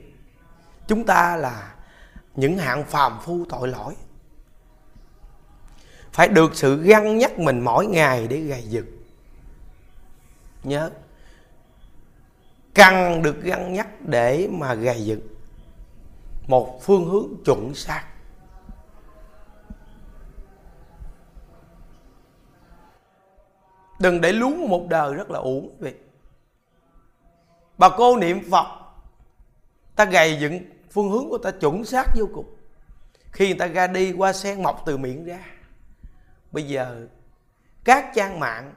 Chúng 0.87 1.05
ta 1.05 1.35
là 1.35 1.73
những 2.35 2.57
hạng 2.57 2.83
phàm 2.83 3.19
phu 3.21 3.45
tội 3.49 3.67
lỗi. 3.67 3.93
Phải 6.11 6.27
được 6.27 6.55
sự 6.55 6.83
găng 6.83 7.17
nhắc 7.17 7.39
mình 7.39 7.59
mỗi 7.59 7.85
ngày 7.85 8.27
để 8.27 8.37
gầy 8.37 8.63
dựng 8.63 8.98
nhớ. 10.63 10.91
Cần 12.73 13.21
được 13.21 13.43
gắn 13.43 13.73
nhắc 13.73 13.87
để 14.01 14.47
mà 14.51 14.73
gầy 14.73 15.05
dựng. 15.05 15.21
Một 16.47 16.79
phương 16.81 17.05
hướng 17.05 17.43
chuẩn 17.45 17.73
xác. 17.73 18.05
Đừng 23.99 24.21
để 24.21 24.31
lún 24.31 24.67
một 24.67 24.85
đời 24.89 25.13
rất 25.13 25.31
là 25.31 25.39
uổng 25.39 25.75
vậy 25.79 25.95
bà 27.79 27.89
cô 27.97 28.17
niệm 28.17 28.51
phật, 28.51 28.65
ta 29.95 30.05
gầy 30.05 30.37
dựng, 30.39 30.59
phương 30.91 31.11
hướng 31.11 31.29
của 31.29 31.37
ta 31.37 31.51
chuẩn 31.51 31.85
xác 31.85 32.05
vô 32.15 32.25
cùng. 32.33 32.55
Khi 33.31 33.47
người 33.47 33.59
ta 33.59 33.67
ra 33.67 33.87
đi 33.87 34.11
qua 34.11 34.33
sen 34.33 34.63
mọc 34.63 34.83
từ 34.85 34.97
miệng 34.97 35.25
ra. 35.25 35.39
Bây 36.51 36.63
giờ, 36.63 37.07
các 37.83 38.11
trang 38.15 38.39
mạng 38.39 38.73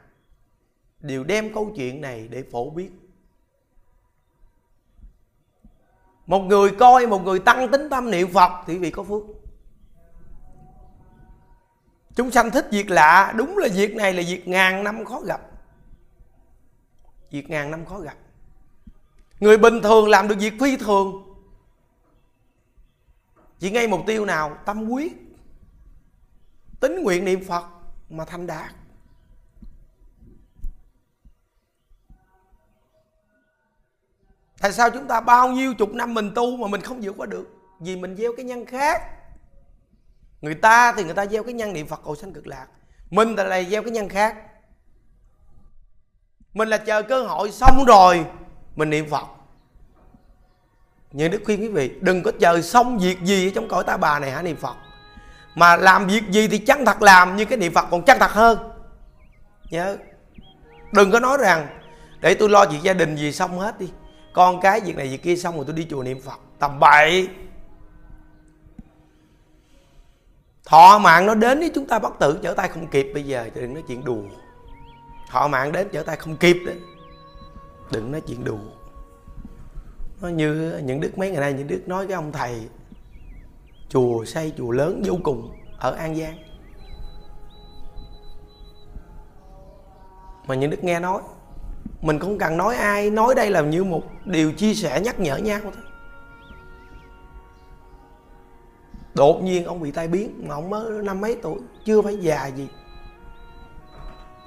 đều 1.02 1.24
đem 1.24 1.54
câu 1.54 1.72
chuyện 1.76 2.00
này 2.00 2.28
để 2.28 2.44
phổ 2.52 2.70
biến. 2.70 2.98
Một 6.26 6.38
người 6.38 6.70
coi 6.78 7.06
một 7.06 7.18
người 7.24 7.38
tăng 7.38 7.70
tính 7.70 7.88
tâm 7.90 8.10
niệm 8.10 8.32
phật 8.32 8.50
thì 8.66 8.78
vị 8.78 8.90
có 8.90 9.02
phước. 9.02 9.22
Chúng 12.14 12.30
sanh 12.30 12.50
thích 12.50 12.68
việc 12.70 12.90
lạ, 12.90 13.34
đúng 13.36 13.58
là 13.58 13.68
việc 13.74 13.96
này 13.96 14.12
là 14.12 14.22
việc 14.26 14.48
ngàn 14.48 14.84
năm 14.84 15.04
khó 15.04 15.20
gặp. 15.20 15.40
Việc 17.30 17.50
ngàn 17.50 17.70
năm 17.70 17.86
khó 17.86 17.98
gặp. 17.98 18.16
Người 19.40 19.58
bình 19.58 19.80
thường 19.82 20.08
làm 20.08 20.28
được 20.28 20.36
việc 20.38 20.54
phi 20.60 20.76
thường. 20.76 21.34
Chỉ 23.58 23.70
ngay 23.70 23.88
mục 23.88 24.00
tiêu 24.06 24.24
nào? 24.24 24.56
Tâm 24.66 24.88
quyết. 24.88 25.12
Tính 26.80 27.02
nguyện 27.02 27.24
niệm 27.24 27.44
phật 27.44 27.64
mà 28.10 28.24
thành 28.24 28.46
đạt. 28.46 28.74
Tại 34.62 34.72
sao 34.72 34.90
chúng 34.90 35.06
ta 35.06 35.20
bao 35.20 35.48
nhiêu 35.48 35.74
chục 35.74 35.94
năm 35.94 36.14
mình 36.14 36.32
tu 36.34 36.56
mà 36.56 36.68
mình 36.68 36.80
không 36.80 37.00
vượt 37.02 37.14
qua 37.16 37.26
được? 37.26 37.46
Vì 37.80 37.96
mình 37.96 38.16
gieo 38.16 38.32
cái 38.36 38.44
nhân 38.44 38.66
khác. 38.66 39.02
Người 40.40 40.54
ta 40.54 40.92
thì 40.92 41.04
người 41.04 41.14
ta 41.14 41.26
gieo 41.26 41.42
cái 41.42 41.52
nhân 41.52 41.72
niệm 41.72 41.86
phật 41.86 42.00
cầu 42.04 42.16
sanh 42.16 42.32
cực 42.32 42.46
lạc. 42.46 42.66
Mình 43.10 43.34
là 43.34 43.44
lại 43.44 43.66
gieo 43.70 43.82
cái 43.82 43.90
nhân 43.90 44.08
khác. 44.08 44.36
Mình 46.54 46.68
là 46.68 46.78
chờ 46.78 47.02
cơ 47.02 47.22
hội 47.22 47.52
xong 47.52 47.84
rồi, 47.86 48.24
mình 48.76 48.90
niệm 48.90 49.10
phật. 49.10 49.26
Nhưng 51.12 51.30
đức 51.30 51.42
khuyên 51.44 51.60
quý 51.60 51.68
vị, 51.68 51.90
đừng 52.00 52.22
có 52.22 52.32
chờ 52.40 52.62
xong 52.62 52.98
việc 52.98 53.22
gì 53.22 53.50
trong 53.50 53.68
cõi 53.68 53.84
ta 53.84 53.96
bà 53.96 54.18
này 54.18 54.30
hả 54.30 54.42
niệm 54.42 54.56
phật. 54.56 54.76
Mà 55.54 55.76
làm 55.76 56.06
việc 56.06 56.22
gì 56.30 56.48
thì 56.48 56.58
chân 56.58 56.84
thật 56.84 57.02
làm 57.02 57.36
như 57.36 57.44
cái 57.44 57.58
niệm 57.58 57.74
phật 57.74 57.86
còn 57.90 58.02
chân 58.02 58.18
thật 58.20 58.30
hơn. 58.30 58.58
Nhớ. 59.70 59.96
Đừng 60.92 61.10
có 61.10 61.20
nói 61.20 61.38
rằng, 61.40 61.66
để 62.20 62.34
tôi 62.34 62.48
lo 62.48 62.66
việc 62.66 62.82
gia 62.82 62.92
đình 62.92 63.16
gì 63.16 63.32
xong 63.32 63.58
hết 63.58 63.78
đi 63.78 63.90
con 64.32 64.60
cái 64.60 64.80
việc 64.80 64.96
này 64.96 65.08
việc 65.08 65.22
kia 65.22 65.36
xong 65.36 65.56
rồi 65.56 65.64
tôi 65.64 65.76
đi 65.76 65.86
chùa 65.90 66.02
niệm 66.02 66.20
phật. 66.20 66.40
Tầm 66.58 66.80
bậy. 66.80 67.28
Thọ 70.64 70.98
mạng 70.98 71.26
nó 71.26 71.34
đến 71.34 71.60
nếu 71.60 71.70
chúng 71.74 71.86
ta 71.86 71.98
bất 71.98 72.18
tử, 72.18 72.38
trở 72.42 72.54
tay 72.54 72.68
không 72.68 72.86
kịp. 72.86 73.10
Bây 73.14 73.22
giờ 73.22 73.50
thì 73.54 73.60
đừng 73.60 73.74
nói 73.74 73.82
chuyện 73.88 74.04
đùa. 74.04 74.22
Thọ 75.30 75.48
mạng 75.48 75.72
đến, 75.72 75.88
trở 75.92 76.02
tay 76.02 76.16
không 76.16 76.36
kịp 76.36 76.56
đấy. 76.66 76.76
Đừng 77.92 78.12
nói 78.12 78.20
chuyện 78.20 78.44
đùa. 78.44 78.58
Nó 80.20 80.28
như 80.28 80.80
những 80.84 81.00
đức 81.00 81.18
mấy 81.18 81.30
ngày 81.30 81.40
nay, 81.40 81.52
những 81.52 81.68
đức 81.68 81.82
nói 81.86 82.06
cái 82.06 82.14
ông 82.14 82.32
thầy, 82.32 82.68
chùa 83.88 84.24
xây 84.24 84.52
chùa 84.58 84.70
lớn 84.70 85.02
vô 85.04 85.14
cùng 85.24 85.56
ở 85.78 85.94
an 85.94 86.16
giang. 86.16 86.38
Mà 90.46 90.54
những 90.54 90.70
đức 90.70 90.84
nghe 90.84 91.00
nói 91.00 91.22
mình 92.02 92.18
không 92.18 92.38
cần 92.38 92.56
nói 92.56 92.76
ai, 92.76 93.10
nói 93.10 93.34
đây 93.34 93.50
là 93.50 93.60
như 93.60 93.84
một 93.84 94.02
điều 94.24 94.52
chia 94.52 94.74
sẻ 94.74 95.00
nhắc 95.00 95.20
nhở 95.20 95.36
nhau 95.36 95.60
thôi. 95.62 95.72
Đột 99.14 99.42
nhiên 99.42 99.64
ông 99.64 99.80
bị 99.80 99.90
tai 99.90 100.08
biến, 100.08 100.44
mà 100.48 100.54
ông 100.54 100.70
mới 100.70 101.02
năm 101.02 101.20
mấy 101.20 101.36
tuổi, 101.42 101.60
chưa 101.84 102.02
phải 102.02 102.16
già 102.16 102.46
gì. 102.46 102.68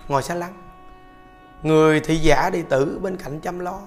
Ngồi 0.07 0.23
xa 0.23 0.35
lăng 0.35 0.53
người 1.63 1.99
thị 1.99 2.15
giả 2.15 2.49
đi 2.49 2.61
tử 2.61 2.99
bên 3.01 3.17
cạnh 3.17 3.39
chăm 3.39 3.59
lo. 3.59 3.81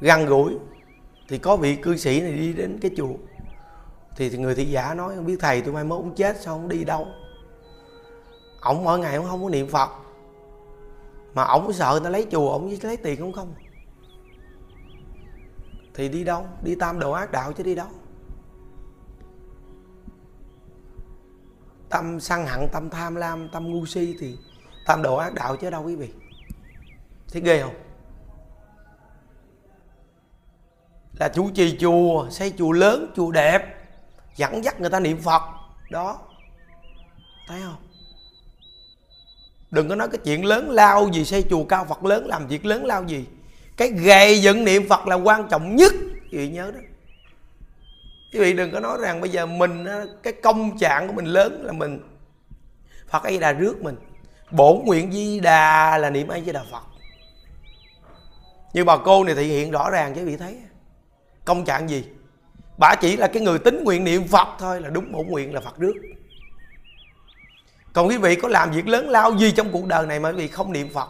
Gần 0.00 0.26
gũi. 0.26 0.54
Thì 1.28 1.38
có 1.38 1.56
vị 1.56 1.76
cư 1.76 1.96
sĩ 1.96 2.20
này 2.20 2.32
đi 2.32 2.52
đến 2.52 2.78
cái 2.82 2.90
chùa. 2.96 3.14
Thì 4.16 4.30
người 4.30 4.54
thị 4.54 4.64
giả 4.64 4.94
nói, 4.94 5.14
không 5.16 5.26
biết 5.26 5.36
thầy 5.40 5.60
tôi 5.60 5.74
mai 5.74 5.84
mốt 5.84 6.00
ông 6.00 6.14
chết 6.14 6.40
sao 6.40 6.54
không 6.54 6.68
đi 6.68 6.84
đâu? 6.84 7.06
Ổng 8.60 8.84
mỗi 8.84 8.98
ngày 8.98 9.16
ông 9.16 9.26
không 9.26 9.42
có 9.42 9.48
niệm 9.50 9.68
phật 9.68 9.90
mà 11.36 11.44
ổng 11.44 11.72
sợ 11.72 11.90
người 11.90 12.00
ta 12.04 12.10
lấy 12.10 12.26
chùa, 12.30 12.50
ổng 12.50 12.68
chỉ 12.70 12.86
lấy 12.86 12.96
tiền 12.96 13.20
không 13.20 13.32
không. 13.32 13.54
Thì 15.94 16.08
đi 16.08 16.24
đâu? 16.24 16.46
Đi 16.62 16.74
tam 16.74 16.98
đồ 16.98 17.12
ác 17.12 17.32
đạo 17.32 17.52
chứ 17.52 17.62
đi 17.62 17.74
đâu? 17.74 17.88
Tâm 21.88 22.20
sân 22.20 22.46
hận, 22.46 22.68
tâm 22.72 22.90
tham 22.90 23.14
lam, 23.14 23.48
tâm 23.48 23.70
ngu 23.70 23.86
si 23.86 24.16
thì 24.20 24.38
tam 24.86 25.02
đồ 25.02 25.16
ác 25.16 25.34
đạo 25.34 25.56
chứ 25.56 25.70
đâu 25.70 25.84
quý 25.84 25.96
vị. 25.96 26.10
Thấy 27.32 27.42
ghê 27.42 27.62
không? 27.62 27.74
Là 31.20 31.28
chủ 31.28 31.50
trì 31.50 31.78
chùa, 31.78 32.30
xây 32.30 32.52
chùa 32.58 32.72
lớn, 32.72 33.12
chùa 33.16 33.30
đẹp, 33.30 33.88
dẫn 34.36 34.64
dắt 34.64 34.80
người 34.80 34.90
ta 34.90 35.00
niệm 35.00 35.20
phật. 35.20 35.42
Đó. 35.90 36.20
Thấy 37.48 37.62
không? 37.62 37.85
Đừng 39.70 39.88
có 39.88 39.94
nói 39.94 40.08
cái 40.08 40.18
chuyện 40.24 40.44
lớn 40.44 40.70
lao 40.70 41.10
gì, 41.12 41.24
xây 41.24 41.44
chùa 41.50 41.64
cao 41.64 41.84
phật 41.84 42.04
lớn 42.04 42.26
làm 42.26 42.46
việc 42.46 42.66
lớn 42.66 42.84
lao 42.84 43.04
gì. 43.04 43.24
Cái 43.76 43.88
gầy 43.88 44.42
dựng 44.42 44.64
niệm 44.64 44.88
phật 44.88 45.06
là 45.06 45.14
quan 45.14 45.48
trọng 45.48 45.76
nhất. 45.76 45.92
Quý 46.32 46.38
vị 46.38 46.48
nhớ 46.48 46.70
đó. 46.70 46.80
Quý 48.32 48.40
vị 48.40 48.52
đừng 48.52 48.70
có 48.72 48.80
nói 48.80 48.98
rằng 49.00 49.20
bây 49.20 49.30
giờ 49.30 49.46
mình 49.46 49.86
cái 50.22 50.32
công 50.32 50.78
trạng 50.78 51.08
của 51.08 51.12
mình 51.12 51.24
lớn 51.24 51.62
là 51.64 51.72
mình. 51.72 52.00
Phật 53.08 53.22
ấy 53.22 53.38
đà 53.38 53.52
rước 53.52 53.82
mình. 53.82 53.96
Bổn 54.50 54.84
nguyện 54.84 55.12
di 55.12 55.40
đà 55.40 55.98
là 55.98 56.10
niệm 56.10 56.28
ấy 56.28 56.42
di 56.46 56.52
đà 56.52 56.62
phật. 56.70 56.82
Như 58.72 58.84
bà 58.84 58.96
cô 58.96 59.24
này 59.24 59.34
thể 59.34 59.42
hiện 59.42 59.70
rõ 59.70 59.90
ràng 59.90 60.14
cho 60.14 60.20
quý 60.20 60.26
vị 60.26 60.36
thấy. 60.36 60.56
Công 61.44 61.64
trạng 61.64 61.88
gì? 61.88 62.04
Bà 62.78 62.94
chỉ 62.94 63.16
là 63.16 63.26
cái 63.26 63.42
người 63.42 63.58
tính 63.58 63.84
nguyện 63.84 64.04
niệm 64.04 64.28
phật 64.28 64.48
thôi 64.58 64.80
là 64.80 64.90
đúng 64.90 65.12
bổn 65.12 65.26
nguyện 65.26 65.54
là 65.54 65.60
phật 65.60 65.78
rước 65.78 65.94
còn 67.96 68.08
quý 68.08 68.16
vị 68.16 68.36
có 68.36 68.48
làm 68.48 68.70
việc 68.70 68.88
lớn 68.88 69.08
lao 69.08 69.36
gì 69.36 69.52
trong 69.52 69.72
cuộc 69.72 69.86
đời 69.86 70.06
này 70.06 70.20
mà 70.20 70.28
quý 70.28 70.36
vị 70.36 70.48
không 70.48 70.72
niệm 70.72 70.88
phật? 70.94 71.08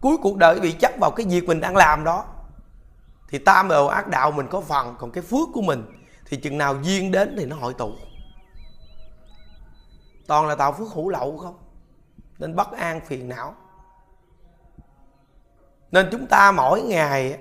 Cuối 0.00 0.16
cuộc 0.22 0.36
đời 0.36 0.54
quý 0.54 0.60
vị 0.60 0.72
chấp 0.72 0.92
vào 1.00 1.10
cái 1.10 1.26
việc 1.26 1.44
mình 1.44 1.60
đang 1.60 1.76
làm 1.76 2.04
đó. 2.04 2.24
Thì 3.28 3.38
tam 3.38 3.68
đồ 3.68 3.86
ác 3.86 4.08
đạo 4.08 4.30
mình 4.30 4.46
có 4.50 4.60
phần, 4.60 4.96
còn 4.98 5.10
cái 5.10 5.22
phước 5.22 5.48
của 5.52 5.62
mình 5.62 5.84
thì 6.26 6.36
chừng 6.36 6.58
nào 6.58 6.76
duyên 6.82 7.12
đến 7.12 7.34
thì 7.38 7.46
nó 7.46 7.56
hội 7.56 7.74
tụ. 7.74 7.92
Toàn 10.26 10.46
là 10.46 10.54
tạo 10.54 10.72
phước 10.72 10.88
hữu 10.88 11.08
lậu 11.08 11.38
không? 11.38 11.58
Nên 12.38 12.56
bất 12.56 12.72
an 12.72 13.00
phiền 13.06 13.28
não. 13.28 13.54
Nên 15.90 16.08
chúng 16.12 16.26
ta 16.26 16.52
mỗi 16.52 16.82
ngày 16.82 17.38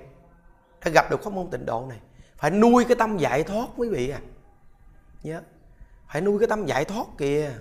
đã 0.85 0.91
gặp 0.91 1.11
được 1.11 1.23
pháp 1.23 1.33
môn 1.33 1.47
tịnh 1.51 1.65
độ 1.65 1.85
này, 1.89 1.99
phải 2.37 2.51
nuôi 2.51 2.85
cái 2.85 2.95
tâm 2.95 3.17
giải 3.17 3.43
thoát 3.43 3.67
quý 3.75 3.89
vị 3.89 4.09
à. 4.09 4.19
Nhớ, 5.23 5.41
phải 6.07 6.21
nuôi 6.21 6.39
cái 6.39 6.47
tâm 6.47 6.65
giải 6.65 6.85
thoát 6.85 7.07
kìa 7.17 7.51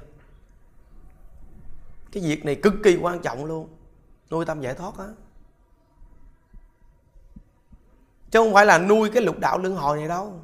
cái 2.13 2.23
việc 2.23 2.45
này 2.45 2.55
cực 2.55 2.75
kỳ 2.83 2.97
quan 2.97 3.23
trọng 3.23 3.45
luôn. 3.45 3.69
Nuôi 4.31 4.45
tâm 4.45 4.61
giải 4.61 4.75
thoát 4.75 4.99
á. 4.99 5.07
Chứ 8.31 8.39
không 8.39 8.53
phải 8.53 8.67
là 8.67 8.79
nuôi 8.79 9.11
cái 9.11 9.23
lục 9.23 9.39
đạo 9.39 9.59
luân 9.59 9.77
hồi 9.77 9.99
này 9.99 10.09
đâu. 10.09 10.41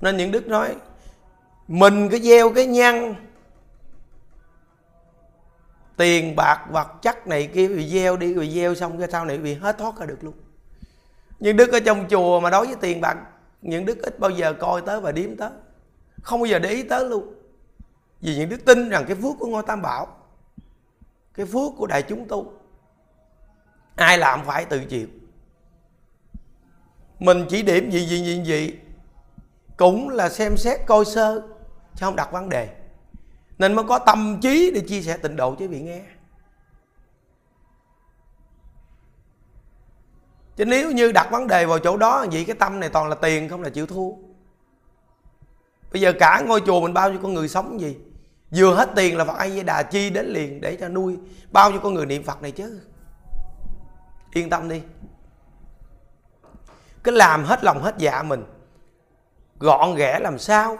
Nên 0.00 0.16
những 0.16 0.30
đức 0.30 0.46
nói, 0.46 0.74
mình 1.68 2.08
cứ 2.10 2.18
gieo 2.18 2.52
cái 2.54 2.66
nhăn, 2.66 3.14
tiền, 5.96 6.36
bạc, 6.36 6.66
vật 6.70 6.88
chất 7.02 7.26
này 7.26 7.46
kia 7.46 7.68
bị 7.68 7.88
gieo 7.88 8.16
đi 8.16 8.34
rồi 8.34 8.50
gieo 8.54 8.74
xong 8.74 8.98
cái 8.98 9.08
sau 9.10 9.24
này 9.24 9.38
bị 9.38 9.54
hết 9.54 9.78
thoát 9.78 9.98
ra 9.98 10.06
được 10.06 10.24
luôn. 10.24 10.34
Nhưng 11.40 11.56
đức 11.56 11.72
ở 11.72 11.80
trong 11.80 12.08
chùa 12.08 12.40
mà 12.40 12.50
đối 12.50 12.66
với 12.66 12.76
tiền, 12.80 13.00
bạc, 13.00 13.16
những 13.62 13.84
đức 13.84 13.98
ít 14.02 14.18
bao 14.18 14.30
giờ 14.30 14.52
coi 14.52 14.80
tới 14.80 15.00
và 15.00 15.12
điếm 15.12 15.36
tới. 15.36 15.50
Không 16.22 16.40
bao 16.40 16.46
giờ 16.46 16.58
để 16.58 16.70
ý 16.70 16.82
tới 16.82 17.04
luôn 17.04 17.34
vì 18.20 18.36
những 18.36 18.48
đức 18.48 18.64
tin 18.64 18.88
rằng 18.88 19.04
cái 19.06 19.16
phước 19.16 19.34
của 19.38 19.46
ngôi 19.46 19.62
tam 19.66 19.82
bảo, 19.82 20.06
cái 21.34 21.46
phước 21.46 21.72
của 21.76 21.86
đại 21.86 22.02
chúng 22.02 22.28
tu, 22.28 22.52
ai 23.96 24.18
làm 24.18 24.44
phải 24.44 24.64
tự 24.64 24.84
chịu. 24.84 25.08
Mình 27.18 27.46
chỉ 27.48 27.62
điểm 27.62 27.90
gì 27.90 28.06
gì 28.06 28.24
gì 28.24 28.44
gì 28.44 28.78
cũng 29.76 30.08
là 30.08 30.28
xem 30.28 30.56
xét 30.56 30.80
coi 30.86 31.04
sơ, 31.04 31.42
chứ 31.94 32.06
không 32.06 32.16
đặt 32.16 32.32
vấn 32.32 32.48
đề. 32.48 32.76
Nên 33.58 33.74
mới 33.74 33.84
có 33.88 33.98
tâm 33.98 34.38
trí 34.42 34.70
để 34.74 34.80
chia 34.80 35.02
sẻ 35.02 35.16
tịnh 35.16 35.36
độ 35.36 35.54
cho 35.58 35.66
vị 35.66 35.80
nghe. 35.80 36.02
Chứ 40.56 40.64
nếu 40.64 40.90
như 40.92 41.12
đặt 41.12 41.28
vấn 41.30 41.46
đề 41.46 41.66
vào 41.66 41.78
chỗ 41.78 41.96
đó, 41.96 42.26
vậy 42.32 42.44
cái 42.44 42.56
tâm 42.56 42.80
này 42.80 42.88
toàn 42.88 43.08
là 43.08 43.14
tiền, 43.14 43.48
không 43.48 43.62
là 43.62 43.70
chịu 43.70 43.86
thua 43.86 44.10
bây 45.92 46.00
giờ 46.00 46.12
cả 46.18 46.42
ngôi 46.46 46.60
chùa 46.66 46.80
mình 46.80 46.94
bao 46.94 47.10
nhiêu 47.10 47.20
con 47.22 47.34
người 47.34 47.48
sống 47.48 47.80
gì? 47.80 47.96
Vừa 48.50 48.74
hết 48.74 48.88
tiền 48.96 49.16
là 49.16 49.24
phật 49.24 49.36
a 49.38 49.48
di 49.48 49.62
đà 49.62 49.82
chi 49.82 50.10
đến 50.10 50.26
liền 50.26 50.60
để 50.60 50.76
cho 50.80 50.88
nuôi. 50.88 51.16
Bao 51.50 51.70
nhiêu 51.70 51.80
con 51.80 51.94
người 51.94 52.06
niệm 52.06 52.24
phật 52.24 52.42
này 52.42 52.50
chứ? 52.50 52.80
Yên 54.32 54.50
tâm 54.50 54.68
đi. 54.68 54.82
Cứ 57.04 57.10
làm 57.10 57.44
hết 57.44 57.64
lòng 57.64 57.82
hết 57.82 57.94
dạ 57.98 58.22
mình, 58.22 58.44
gọn 59.58 59.94
ghẽ 59.94 60.18
làm 60.18 60.38
sao? 60.38 60.78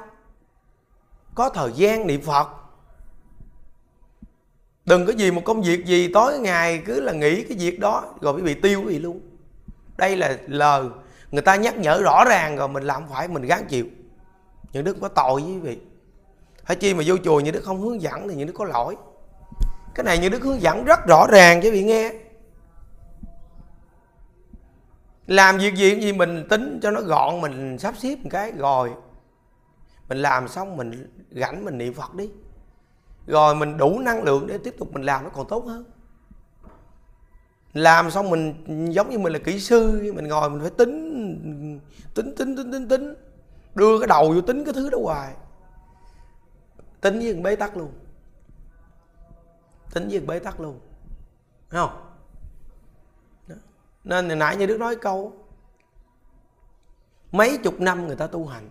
Có 1.35 1.49
thời 1.49 1.73
gian 1.73 2.07
niệm 2.07 2.23
phật. 2.23 2.49
Đừng 4.85 5.07
có 5.07 5.13
gì 5.13 5.31
một 5.31 5.43
công 5.45 5.63
việc 5.63 5.87
gì 5.87 6.13
tối 6.13 6.39
ngày 6.39 6.83
cứ 6.87 7.01
là 7.01 7.13
nghĩ 7.13 7.43
cái 7.43 7.59
việc 7.59 7.81
đó 7.81 8.15
rồi 8.21 8.33
bị 8.33 8.43
bị 8.43 8.55
tiêu 8.55 8.83
cái 8.85 8.93
gì 8.93 8.99
luôn. 8.99 9.21
Đây 9.97 10.17
là 10.17 10.39
lời 10.47 10.89
người 11.31 11.43
ta 11.43 11.57
nhắc 11.57 11.77
nhở 11.77 12.03
rõ 12.03 12.25
ràng 12.25 12.57
rồi 12.57 12.69
mình 12.69 12.83
làm 12.83 13.09
phải, 13.09 13.29
mình 13.29 13.43
gán 13.43 13.67
chịu 13.69 13.87
những 14.73 14.85
đức 14.85 14.97
có 15.01 15.09
tội 15.09 15.43
với 15.43 15.53
quý 15.53 15.59
vị 15.59 15.79
hãy 16.65 16.77
chi 16.77 16.95
mà 16.95 17.03
vô 17.07 17.17
chùa 17.25 17.41
những 17.41 17.55
đức 17.55 17.65
không 17.65 17.81
hướng 17.81 18.03
dẫn 18.03 18.29
thì 18.29 18.35
những 18.35 18.47
đức 18.47 18.53
có 18.57 18.65
lỗi. 18.65 18.97
Cái 19.95 20.05
này 20.05 20.19
những 20.19 20.33
đức 20.33 20.43
hướng 20.43 20.61
dẫn 20.61 20.85
rất 20.85 21.07
rõ 21.07 21.27
ràng 21.27 21.61
cho 21.63 21.69
quý 21.69 21.71
vị 21.71 21.85
nghe. 21.85 22.13
Làm 25.27 25.59
việc 25.59 25.75
gì 25.75 26.01
gì 26.01 26.13
mình 26.13 26.47
tính 26.49 26.81
cho 26.83 26.91
nó 26.91 27.01
gọn, 27.01 27.41
mình 27.41 27.79
sắp 27.79 27.95
xếp 27.99 28.17
một 28.23 28.29
cái, 28.33 28.53
rồi 28.53 28.91
mình 30.09 30.19
làm 30.19 30.49
xong 30.49 30.77
mình 30.77 31.11
rảnh 31.31 31.65
mình 31.65 31.79
niệm 31.79 31.95
phật 31.95 32.15
đi. 32.15 32.31
Rồi 33.27 33.55
mình 33.55 33.77
đủ 33.77 33.99
năng 33.99 34.23
lượng 34.23 34.47
để 34.47 34.59
tiếp 34.59 34.75
tục 34.79 34.93
mình 34.93 35.03
làm 35.03 35.25
nó 35.25 35.31
còn 35.31 35.49
tốt 35.49 35.65
hơn. 35.67 35.85
Làm 37.73 38.11
xong 38.11 38.31
mình 38.31 38.55
giống 38.93 39.11
như 39.11 39.19
mình 39.19 39.33
là 39.33 39.39
kỹ 39.39 39.61
sư, 39.61 40.13
mình 40.15 40.29
ngồi 40.29 40.51
mình 40.51 40.61
phải 40.61 40.71
tính 40.71 41.41
tính 42.15 42.35
tính 42.37 42.57
tính 42.57 42.73
tính 42.73 42.89
tính 42.89 43.15
đưa 43.77 43.99
cái 43.99 44.07
đầu 44.07 44.33
vô 44.33 44.41
tính 44.41 44.65
cái 44.65 44.75
thứ 44.75 44.91
đó 44.91 44.99
hoài. 45.03 45.35
Tính 47.01 47.19
với 47.19 47.35
bế 47.35 47.57
tắc 47.57 47.77
luôn. 47.77 47.93
Tính 49.95 50.09
với 50.09 50.21
bế 50.21 50.39
tắc 50.39 50.61
luôn. 50.61 50.81
Thấy 51.71 51.81
không? 51.81 52.03
Nên 54.05 54.39
nãy 54.39 54.57
như 54.57 54.67
đức 54.67 54.79
nói 54.79 54.97
câu 54.97 55.33
mấy 57.33 57.59
chục 57.59 57.81
năm 57.81 58.07
người 58.07 58.17
ta 58.17 58.27
tu 58.27 58.47
hành. 58.47 58.71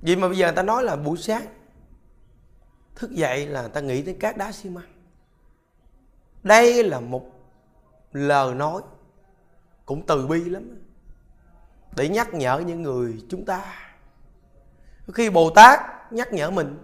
Vì 0.00 0.16
mà 0.16 0.28
bây 0.28 0.38
giờ 0.38 0.46
người 0.46 0.56
ta 0.56 0.62
nói 0.62 0.82
là 0.82 0.96
buổi 0.96 1.18
sáng, 1.18 1.46
thức 2.94 3.10
dậy 3.10 3.46
là 3.46 3.60
người 3.60 3.70
ta 3.70 3.80
nghĩ 3.80 4.02
tới 4.02 4.14
cát 4.14 4.36
đá 4.36 4.52
xi 4.52 4.70
măng. 4.70 4.92
Đây 6.42 6.84
là 6.84 7.00
một 7.00 7.30
lời 8.12 8.54
nói 8.54 8.82
cũng 9.86 10.06
từ 10.06 10.26
bi 10.26 10.44
lắm 10.44 10.82
để 11.96 12.08
nhắc 12.08 12.34
nhở 12.34 12.58
những 12.58 12.82
người 12.82 13.22
chúng 13.28 13.44
ta 13.44 13.89
khi 15.12 15.30
bồ 15.30 15.50
tát 15.50 15.80
nhắc 16.12 16.32
nhở 16.32 16.50
mình, 16.50 16.78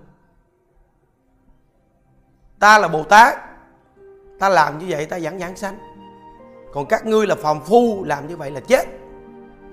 ta 2.59 2.79
là 2.79 2.89
bồ 2.89 3.03
tát, 3.03 3.39
ta 4.39 4.49
làm 4.49 4.79
như 4.79 4.87
vậy 4.89 5.07
ta 5.07 5.17
dẫn 5.17 5.39
giảng 5.39 5.57
sanh. 5.57 5.79
Còn 6.73 6.87
các 6.87 7.07
ngươi 7.07 7.27
là 7.27 7.35
phàm 7.35 7.61
phu, 7.61 8.05
làm 8.05 8.27
như 8.29 8.37
vậy 8.37 8.51
là 8.51 8.61
chết. 8.61 8.87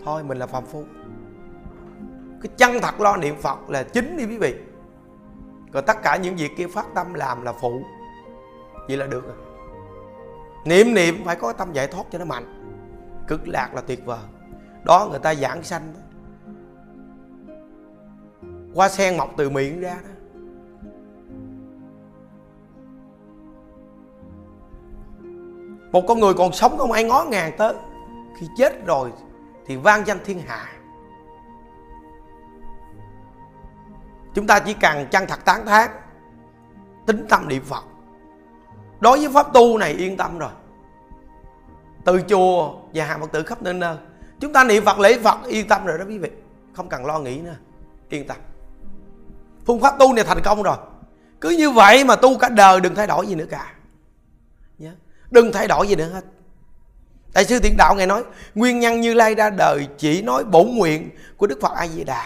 Thôi, 0.06 0.24
mình 0.24 0.38
là 0.38 0.48
phàm 0.48 0.66
phu. 0.66 0.84
Cái 2.42 2.52
chân 2.58 2.82
thật 2.82 3.02
lo 3.02 3.18
niệm 3.18 3.36
phật 3.42 3.70
là 3.70 3.84
chính 3.84 4.18
đi 4.18 4.26
quý 4.26 4.38
vị. 4.38 4.56
Rồi 5.74 5.84
tất 5.88 5.98
cả 6.04 6.16
những 6.16 6.36
việc 6.36 6.52
kia 6.58 6.68
phát 6.68 6.86
tâm 6.96 7.14
làm 7.14 7.42
là 7.42 7.54
phụ. 7.54 7.82
Vậy 8.88 8.98
là 8.98 9.06
được 9.06 9.26
rồi. 9.26 9.36
Niệm 10.66 10.94
niệm 10.94 11.22
phải 11.26 11.36
có 11.36 11.54
tâm 11.54 11.74
giải 11.74 11.88
thoát 11.88 12.04
cho 12.12 12.20
nó 12.20 12.26
mạnh. 12.26 12.60
Cực 13.28 13.48
lạc 13.48 13.70
là 13.74 13.82
tuyệt 13.82 14.06
vời. 14.06 14.20
Đó, 14.86 15.08
người 15.10 15.20
ta 15.20 15.36
giảng 15.36 15.64
sanh 15.64 15.94
đó 15.94 16.00
hoa 18.76 18.90
sen 18.90 19.18
mọc 19.18 19.34
từ 19.38 19.50
miệng 19.50 19.82
ra 19.82 19.94
đó. 20.04 20.10
Một 25.92 26.04
con 26.08 26.20
người 26.20 26.34
còn 26.34 26.54
sống 26.54 26.78
không 26.78 26.92
ai 26.92 27.04
ngó 27.04 27.24
ngàng 27.24 27.52
tới. 27.58 27.74
Khi 28.40 28.48
chết 28.58 28.86
rồi 28.86 29.12
thì 29.66 29.76
vang 29.76 30.08
danh 30.08 30.20
thiên 30.26 30.40
hạ. 30.40 30.70
Chúng 34.34 34.48
ta 34.48 34.60
chỉ 34.60 34.74
cần 34.74 35.08
chăng 35.12 35.28
thật 35.28 35.46
tán 35.46 35.66
thán, 35.66 35.90
tính 37.06 37.26
tâm 37.30 37.48
niệm 37.48 37.64
phật. 37.64 37.84
Đối 39.00 39.20
với 39.20 39.30
pháp 39.34 39.54
tu 39.54 39.78
này 39.78 39.94
yên 39.94 40.18
tâm 40.18 40.40
rồi. 40.40 40.52
Từ 42.06 42.22
chùa 42.28 42.76
và 42.94 43.06
hàng 43.06 43.22
phật 43.22 43.32
tử 43.32 43.44
khắp 43.44 43.62
nơi 43.62 43.74
nơi, 43.74 43.98
chúng 44.40 44.54
ta 44.54 44.64
niệm 44.64 44.86
phật 44.86 45.00
lễ 45.00 45.20
phật 45.20 45.38
yên 45.48 45.68
tâm 45.68 45.86
rồi 45.86 45.98
đó 45.98 46.06
quý 46.08 46.18
vị. 46.18 46.30
Không 46.74 46.90
cần 46.90 47.06
lo 47.06 47.20
nghĩ 47.20 47.42
nữa. 47.42 47.56
Yên 48.10 48.28
tâm 48.28 48.38
phương 49.66 49.82
pháp 49.82 50.00
tu 50.00 50.14
này 50.14 50.24
thành 50.24 50.42
công 50.44 50.64
rồi. 50.64 50.78
Cứ 51.42 51.50
như 51.50 51.72
vậy 51.72 52.04
mà 52.04 52.16
tu 52.16 52.38
cả 52.38 52.50
đời 52.50 52.82
đừng 52.82 52.96
thay 52.96 53.08
đổi 53.08 53.28
gì 53.28 53.36
nữa 53.36 53.46
cả. 53.50 53.74
Nhớ, 54.78 54.92
đừng 55.32 55.52
thay 55.52 55.68
đổi 55.68 55.88
gì 55.88 55.96
nữa 55.96 56.10
hết. 56.14 56.26
Đại 57.34 57.46
sư 57.46 57.60
thiện 57.60 57.78
đạo 57.78 57.96
ngài 57.96 58.08
nói, 58.08 58.24
nguyên 58.56 58.80
nhân 58.80 59.02
như 59.02 59.14
lai 59.14 59.36
ra 59.36 59.50
đời 59.50 59.88
chỉ 59.98 60.22
nói 60.22 60.44
bổn 60.44 60.68
nguyện 60.68 61.10
của 61.38 61.48
đức 61.48 61.60
phật 61.62 61.72
a 61.76 61.88
di 61.88 62.04
đà 62.04 62.26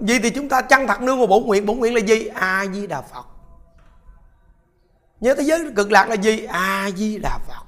vì 0.00 0.18
thì 0.18 0.30
chúng 0.30 0.48
ta 0.48 0.62
chăng 0.62 0.86
thật 0.86 1.02
nương 1.02 1.18
vào 1.18 1.26
bổn 1.26 1.42
nguyện? 1.42 1.66
Bổn 1.66 1.78
nguyện 1.78 1.94
là 1.94 2.00
gì? 2.00 2.26
A 2.26 2.66
di 2.72 2.86
đà 2.86 3.02
phật. 3.02 3.26
Nhớ 5.20 5.34
thế 5.34 5.42
giới 5.42 5.72
cực 5.76 5.92
lạc 5.92 6.08
là 6.08 6.14
gì? 6.14 6.44
A 6.44 6.90
di 6.96 7.18
đà 7.18 7.38
phật. 7.48 7.64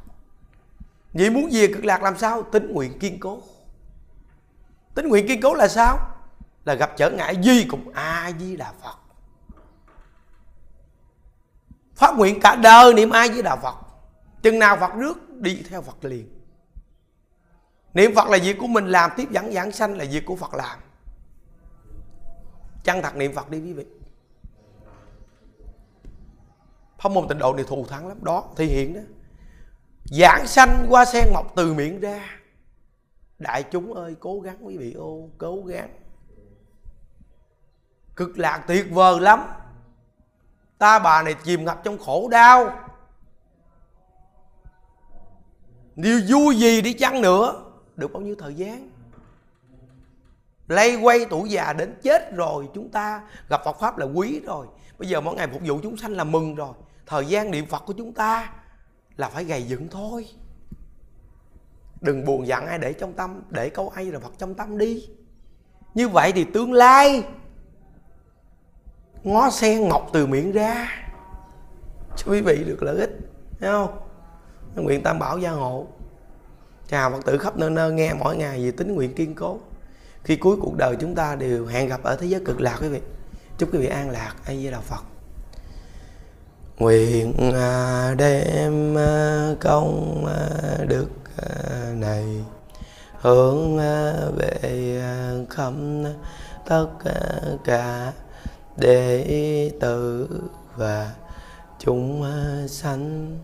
Vậy 1.13 1.31
muốn 1.31 1.49
về 1.53 1.67
cực 1.67 1.85
lạc 1.85 2.03
làm 2.03 2.19
sao? 2.19 2.43
Tính 2.43 2.73
nguyện 2.73 2.99
kiên 2.99 3.21
cố. 3.21 3.43
Tính 4.95 5.09
nguyện 5.09 5.29
kiên 5.29 5.41
cố 5.41 5.55
là 5.55 5.69
sao? 5.69 6.12
Là 6.65 6.75
gặp 6.75 6.93
trở 6.97 7.11
ngại 7.11 7.37
gì 7.43 7.65
cũng 7.65 7.93
a 7.95 8.33
di 8.41 8.57
đà 8.57 8.73
phật. 8.73 8.97
Phát 11.95 12.15
nguyện 12.17 12.41
cả 12.41 12.57
đời 12.57 12.95
niệm 12.95 13.11
a 13.11 13.29
di 13.29 13.43
đà 13.43 13.57
phật. 13.57 13.75
Chừng 14.43 14.59
nào 14.59 14.77
phật 14.77 14.95
rước 14.97 15.31
đi 15.41 15.63
theo 15.69 15.83
phật 15.83 16.05
liền. 16.05 16.29
Niệm 17.95 18.15
phật 18.15 18.29
là 18.29 18.39
việc 18.43 18.57
của 18.61 18.67
mình 18.67 18.87
làm, 18.87 19.11
tiếp 19.17 19.31
dẫn 19.31 19.53
giảng 19.53 19.73
sanh 19.73 19.99
là 19.99 20.05
việc 20.11 20.27
của 20.27 20.37
phật 20.37 20.55
làm. 20.55 20.79
Chăng 22.85 23.03
thật 23.03 23.17
niệm 23.17 23.33
phật 23.35 23.51
đi 23.51 23.61
quý 23.61 23.73
vị. 23.73 23.87
Pháp 26.99 27.09
môn 27.09 27.29
tịnh 27.29 27.39
độ 27.39 27.55
này 27.55 27.65
thù 27.69 27.87
thắng 27.87 28.09
lắm. 28.09 28.25
Đó, 28.25 28.45
thể 28.57 28.65
hiện 28.65 28.95
đó. 28.95 29.01
Giảng 30.05 30.47
sanh 30.47 30.87
qua 30.89 31.05
sen 31.05 31.25
mọc 31.35 31.53
từ 31.57 31.75
miệng 31.75 32.01
ra. 32.01 32.41
Đại 33.39 33.63
chúng 33.63 33.95
ơi, 33.95 34.17
cố 34.21 34.41
gắng 34.41 34.67
quý 34.67 34.77
vị, 34.77 34.93
ô, 34.93 35.29
cố 35.39 35.63
gắng 35.67 35.89
cực 38.17 38.39
lạc 38.39 38.65
tuyệt 38.69 38.87
vời 38.91 39.21
lắm. 39.21 39.45
Ta 40.79 40.99
bà 40.99 41.23
này 41.23 41.35
chìm 41.35 41.65
ngập 41.65 41.85
trong 41.85 41.99
khổ 41.99 42.29
đau. 42.29 42.79
Điều 45.97 46.21
vui 46.29 46.57
gì 46.57 46.81
đi 46.81 46.93
chăng 46.93 47.23
nữa? 47.23 47.65
Được 47.97 48.13
bao 48.13 48.23
nhiêu 48.23 48.37
thời 48.39 48.55
gian? 48.55 48.89
Lay 50.69 50.97
quay 50.97 51.27
tuổi 51.31 51.49
già 51.51 51.73
đến 51.73 51.95
chết 52.03 52.35
rồi, 52.35 52.69
chúng 52.75 52.89
ta 52.89 53.23
gặp 53.49 53.61
Phật 53.65 53.77
pháp 53.81 53.99
là 53.99 54.07
quý 54.07 54.41
rồi. 54.41 54.67
Bây 54.99 55.09
giờ 55.09 55.21
mỗi 55.21 55.35
ngày 55.35 55.49
phục 55.49 55.63
vụ 55.65 55.79
chúng 55.83 55.97
sanh 55.97 56.13
là 56.13 56.25
mừng 56.25 56.55
rồi. 56.55 56.75
Thời 57.07 57.27
gian 57.27 57.51
niệm 57.51 57.67
Phật 57.67 57.83
của 57.87 57.93
chúng 57.93 58.13
ta 58.13 58.53
là 59.17 59.29
phải 59.29 59.45
gầy 59.45 59.63
dựng 59.63 59.89
thôi. 59.89 60.29
Đừng 62.01 62.25
buồn 62.25 62.47
giận 62.47 62.67
ai 62.67 62.79
để 62.79 62.93
trong 62.93 63.13
tâm, 63.13 63.43
để 63.51 63.71
câu 63.71 63.89
ai 63.89 64.05
là 64.05 64.19
Phật 64.19 64.33
trong 64.39 64.55
tâm 64.55 64.79
đi. 64.79 65.09
Như 65.95 66.09
vậy 66.09 66.33
thì 66.33 66.45
tương 66.45 66.73
lai 66.73 67.25
ngó 69.25 69.51
sen 69.51 69.89
ngọc 69.89 70.11
từ 70.13 70.27
miệng 70.27 70.53
ra. 70.53 70.89
Cho 72.17 72.33
quý 72.33 72.41
vị 72.41 72.65
được 72.65 72.83
lợi 72.83 72.97
ích, 72.99 73.19
thấy 73.61 73.71
không? 73.71 73.99
Nguyện 74.75 75.03
tam 75.03 75.19
bảo 75.19 75.39
gia 75.39 75.51
hộ 75.51 75.87
chào 76.89 77.11
phật 77.11 77.25
tử 77.25 77.39
khắp 77.39 77.57
nơi 77.57 77.71
nơi 77.71 77.93
nghe 77.93 78.15
mỗi 78.15 78.37
ngày 78.37 78.65
về 78.65 78.71
tính 78.71 78.95
nguyện 78.95 79.15
kiên 79.15 79.35
cố. 79.35 79.59
Khi 80.25 80.37
cuối 80.37 80.57
cuộc 80.61 80.77
đời 80.77 80.97
chúng 81.01 81.15
ta 81.15 81.37
đều 81.37 81.67
hẹn 81.67 81.89
gặp 81.89 82.03
ở 82.03 82.17
thế 82.17 82.27
giới 82.27 82.41
cực 82.45 82.61
lạc 82.61 82.79
quý 82.81 82.89
vị. 82.89 83.01
Chúc 83.59 83.69
quý 83.73 83.79
vị 83.79 83.87
an 83.87 84.11
lạc, 84.11 84.35
a 84.45 84.55
di 84.55 84.71
đà 84.71 84.81
phật. 84.81 85.03
Nguyện 86.79 87.53
à, 87.55 88.15
đem 88.19 88.99
à, 88.99 89.49
công 89.61 90.27
à, 90.27 90.49
đức 90.89 91.07
này 91.95 92.25
hướng 93.21 93.77
về 94.37 95.03
khắp 95.51 95.73
tất 96.67 96.87
cả 97.65 98.13
đệ 98.77 99.71
tử 99.81 100.29
và 100.77 101.15
chúng 101.79 102.25
sanh 102.69 103.37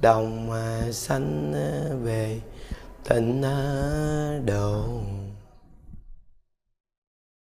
đồng 0.00 0.50
sanh 0.92 1.52
về 2.04 2.40
tịnh 3.08 3.42
độ. 4.46 4.84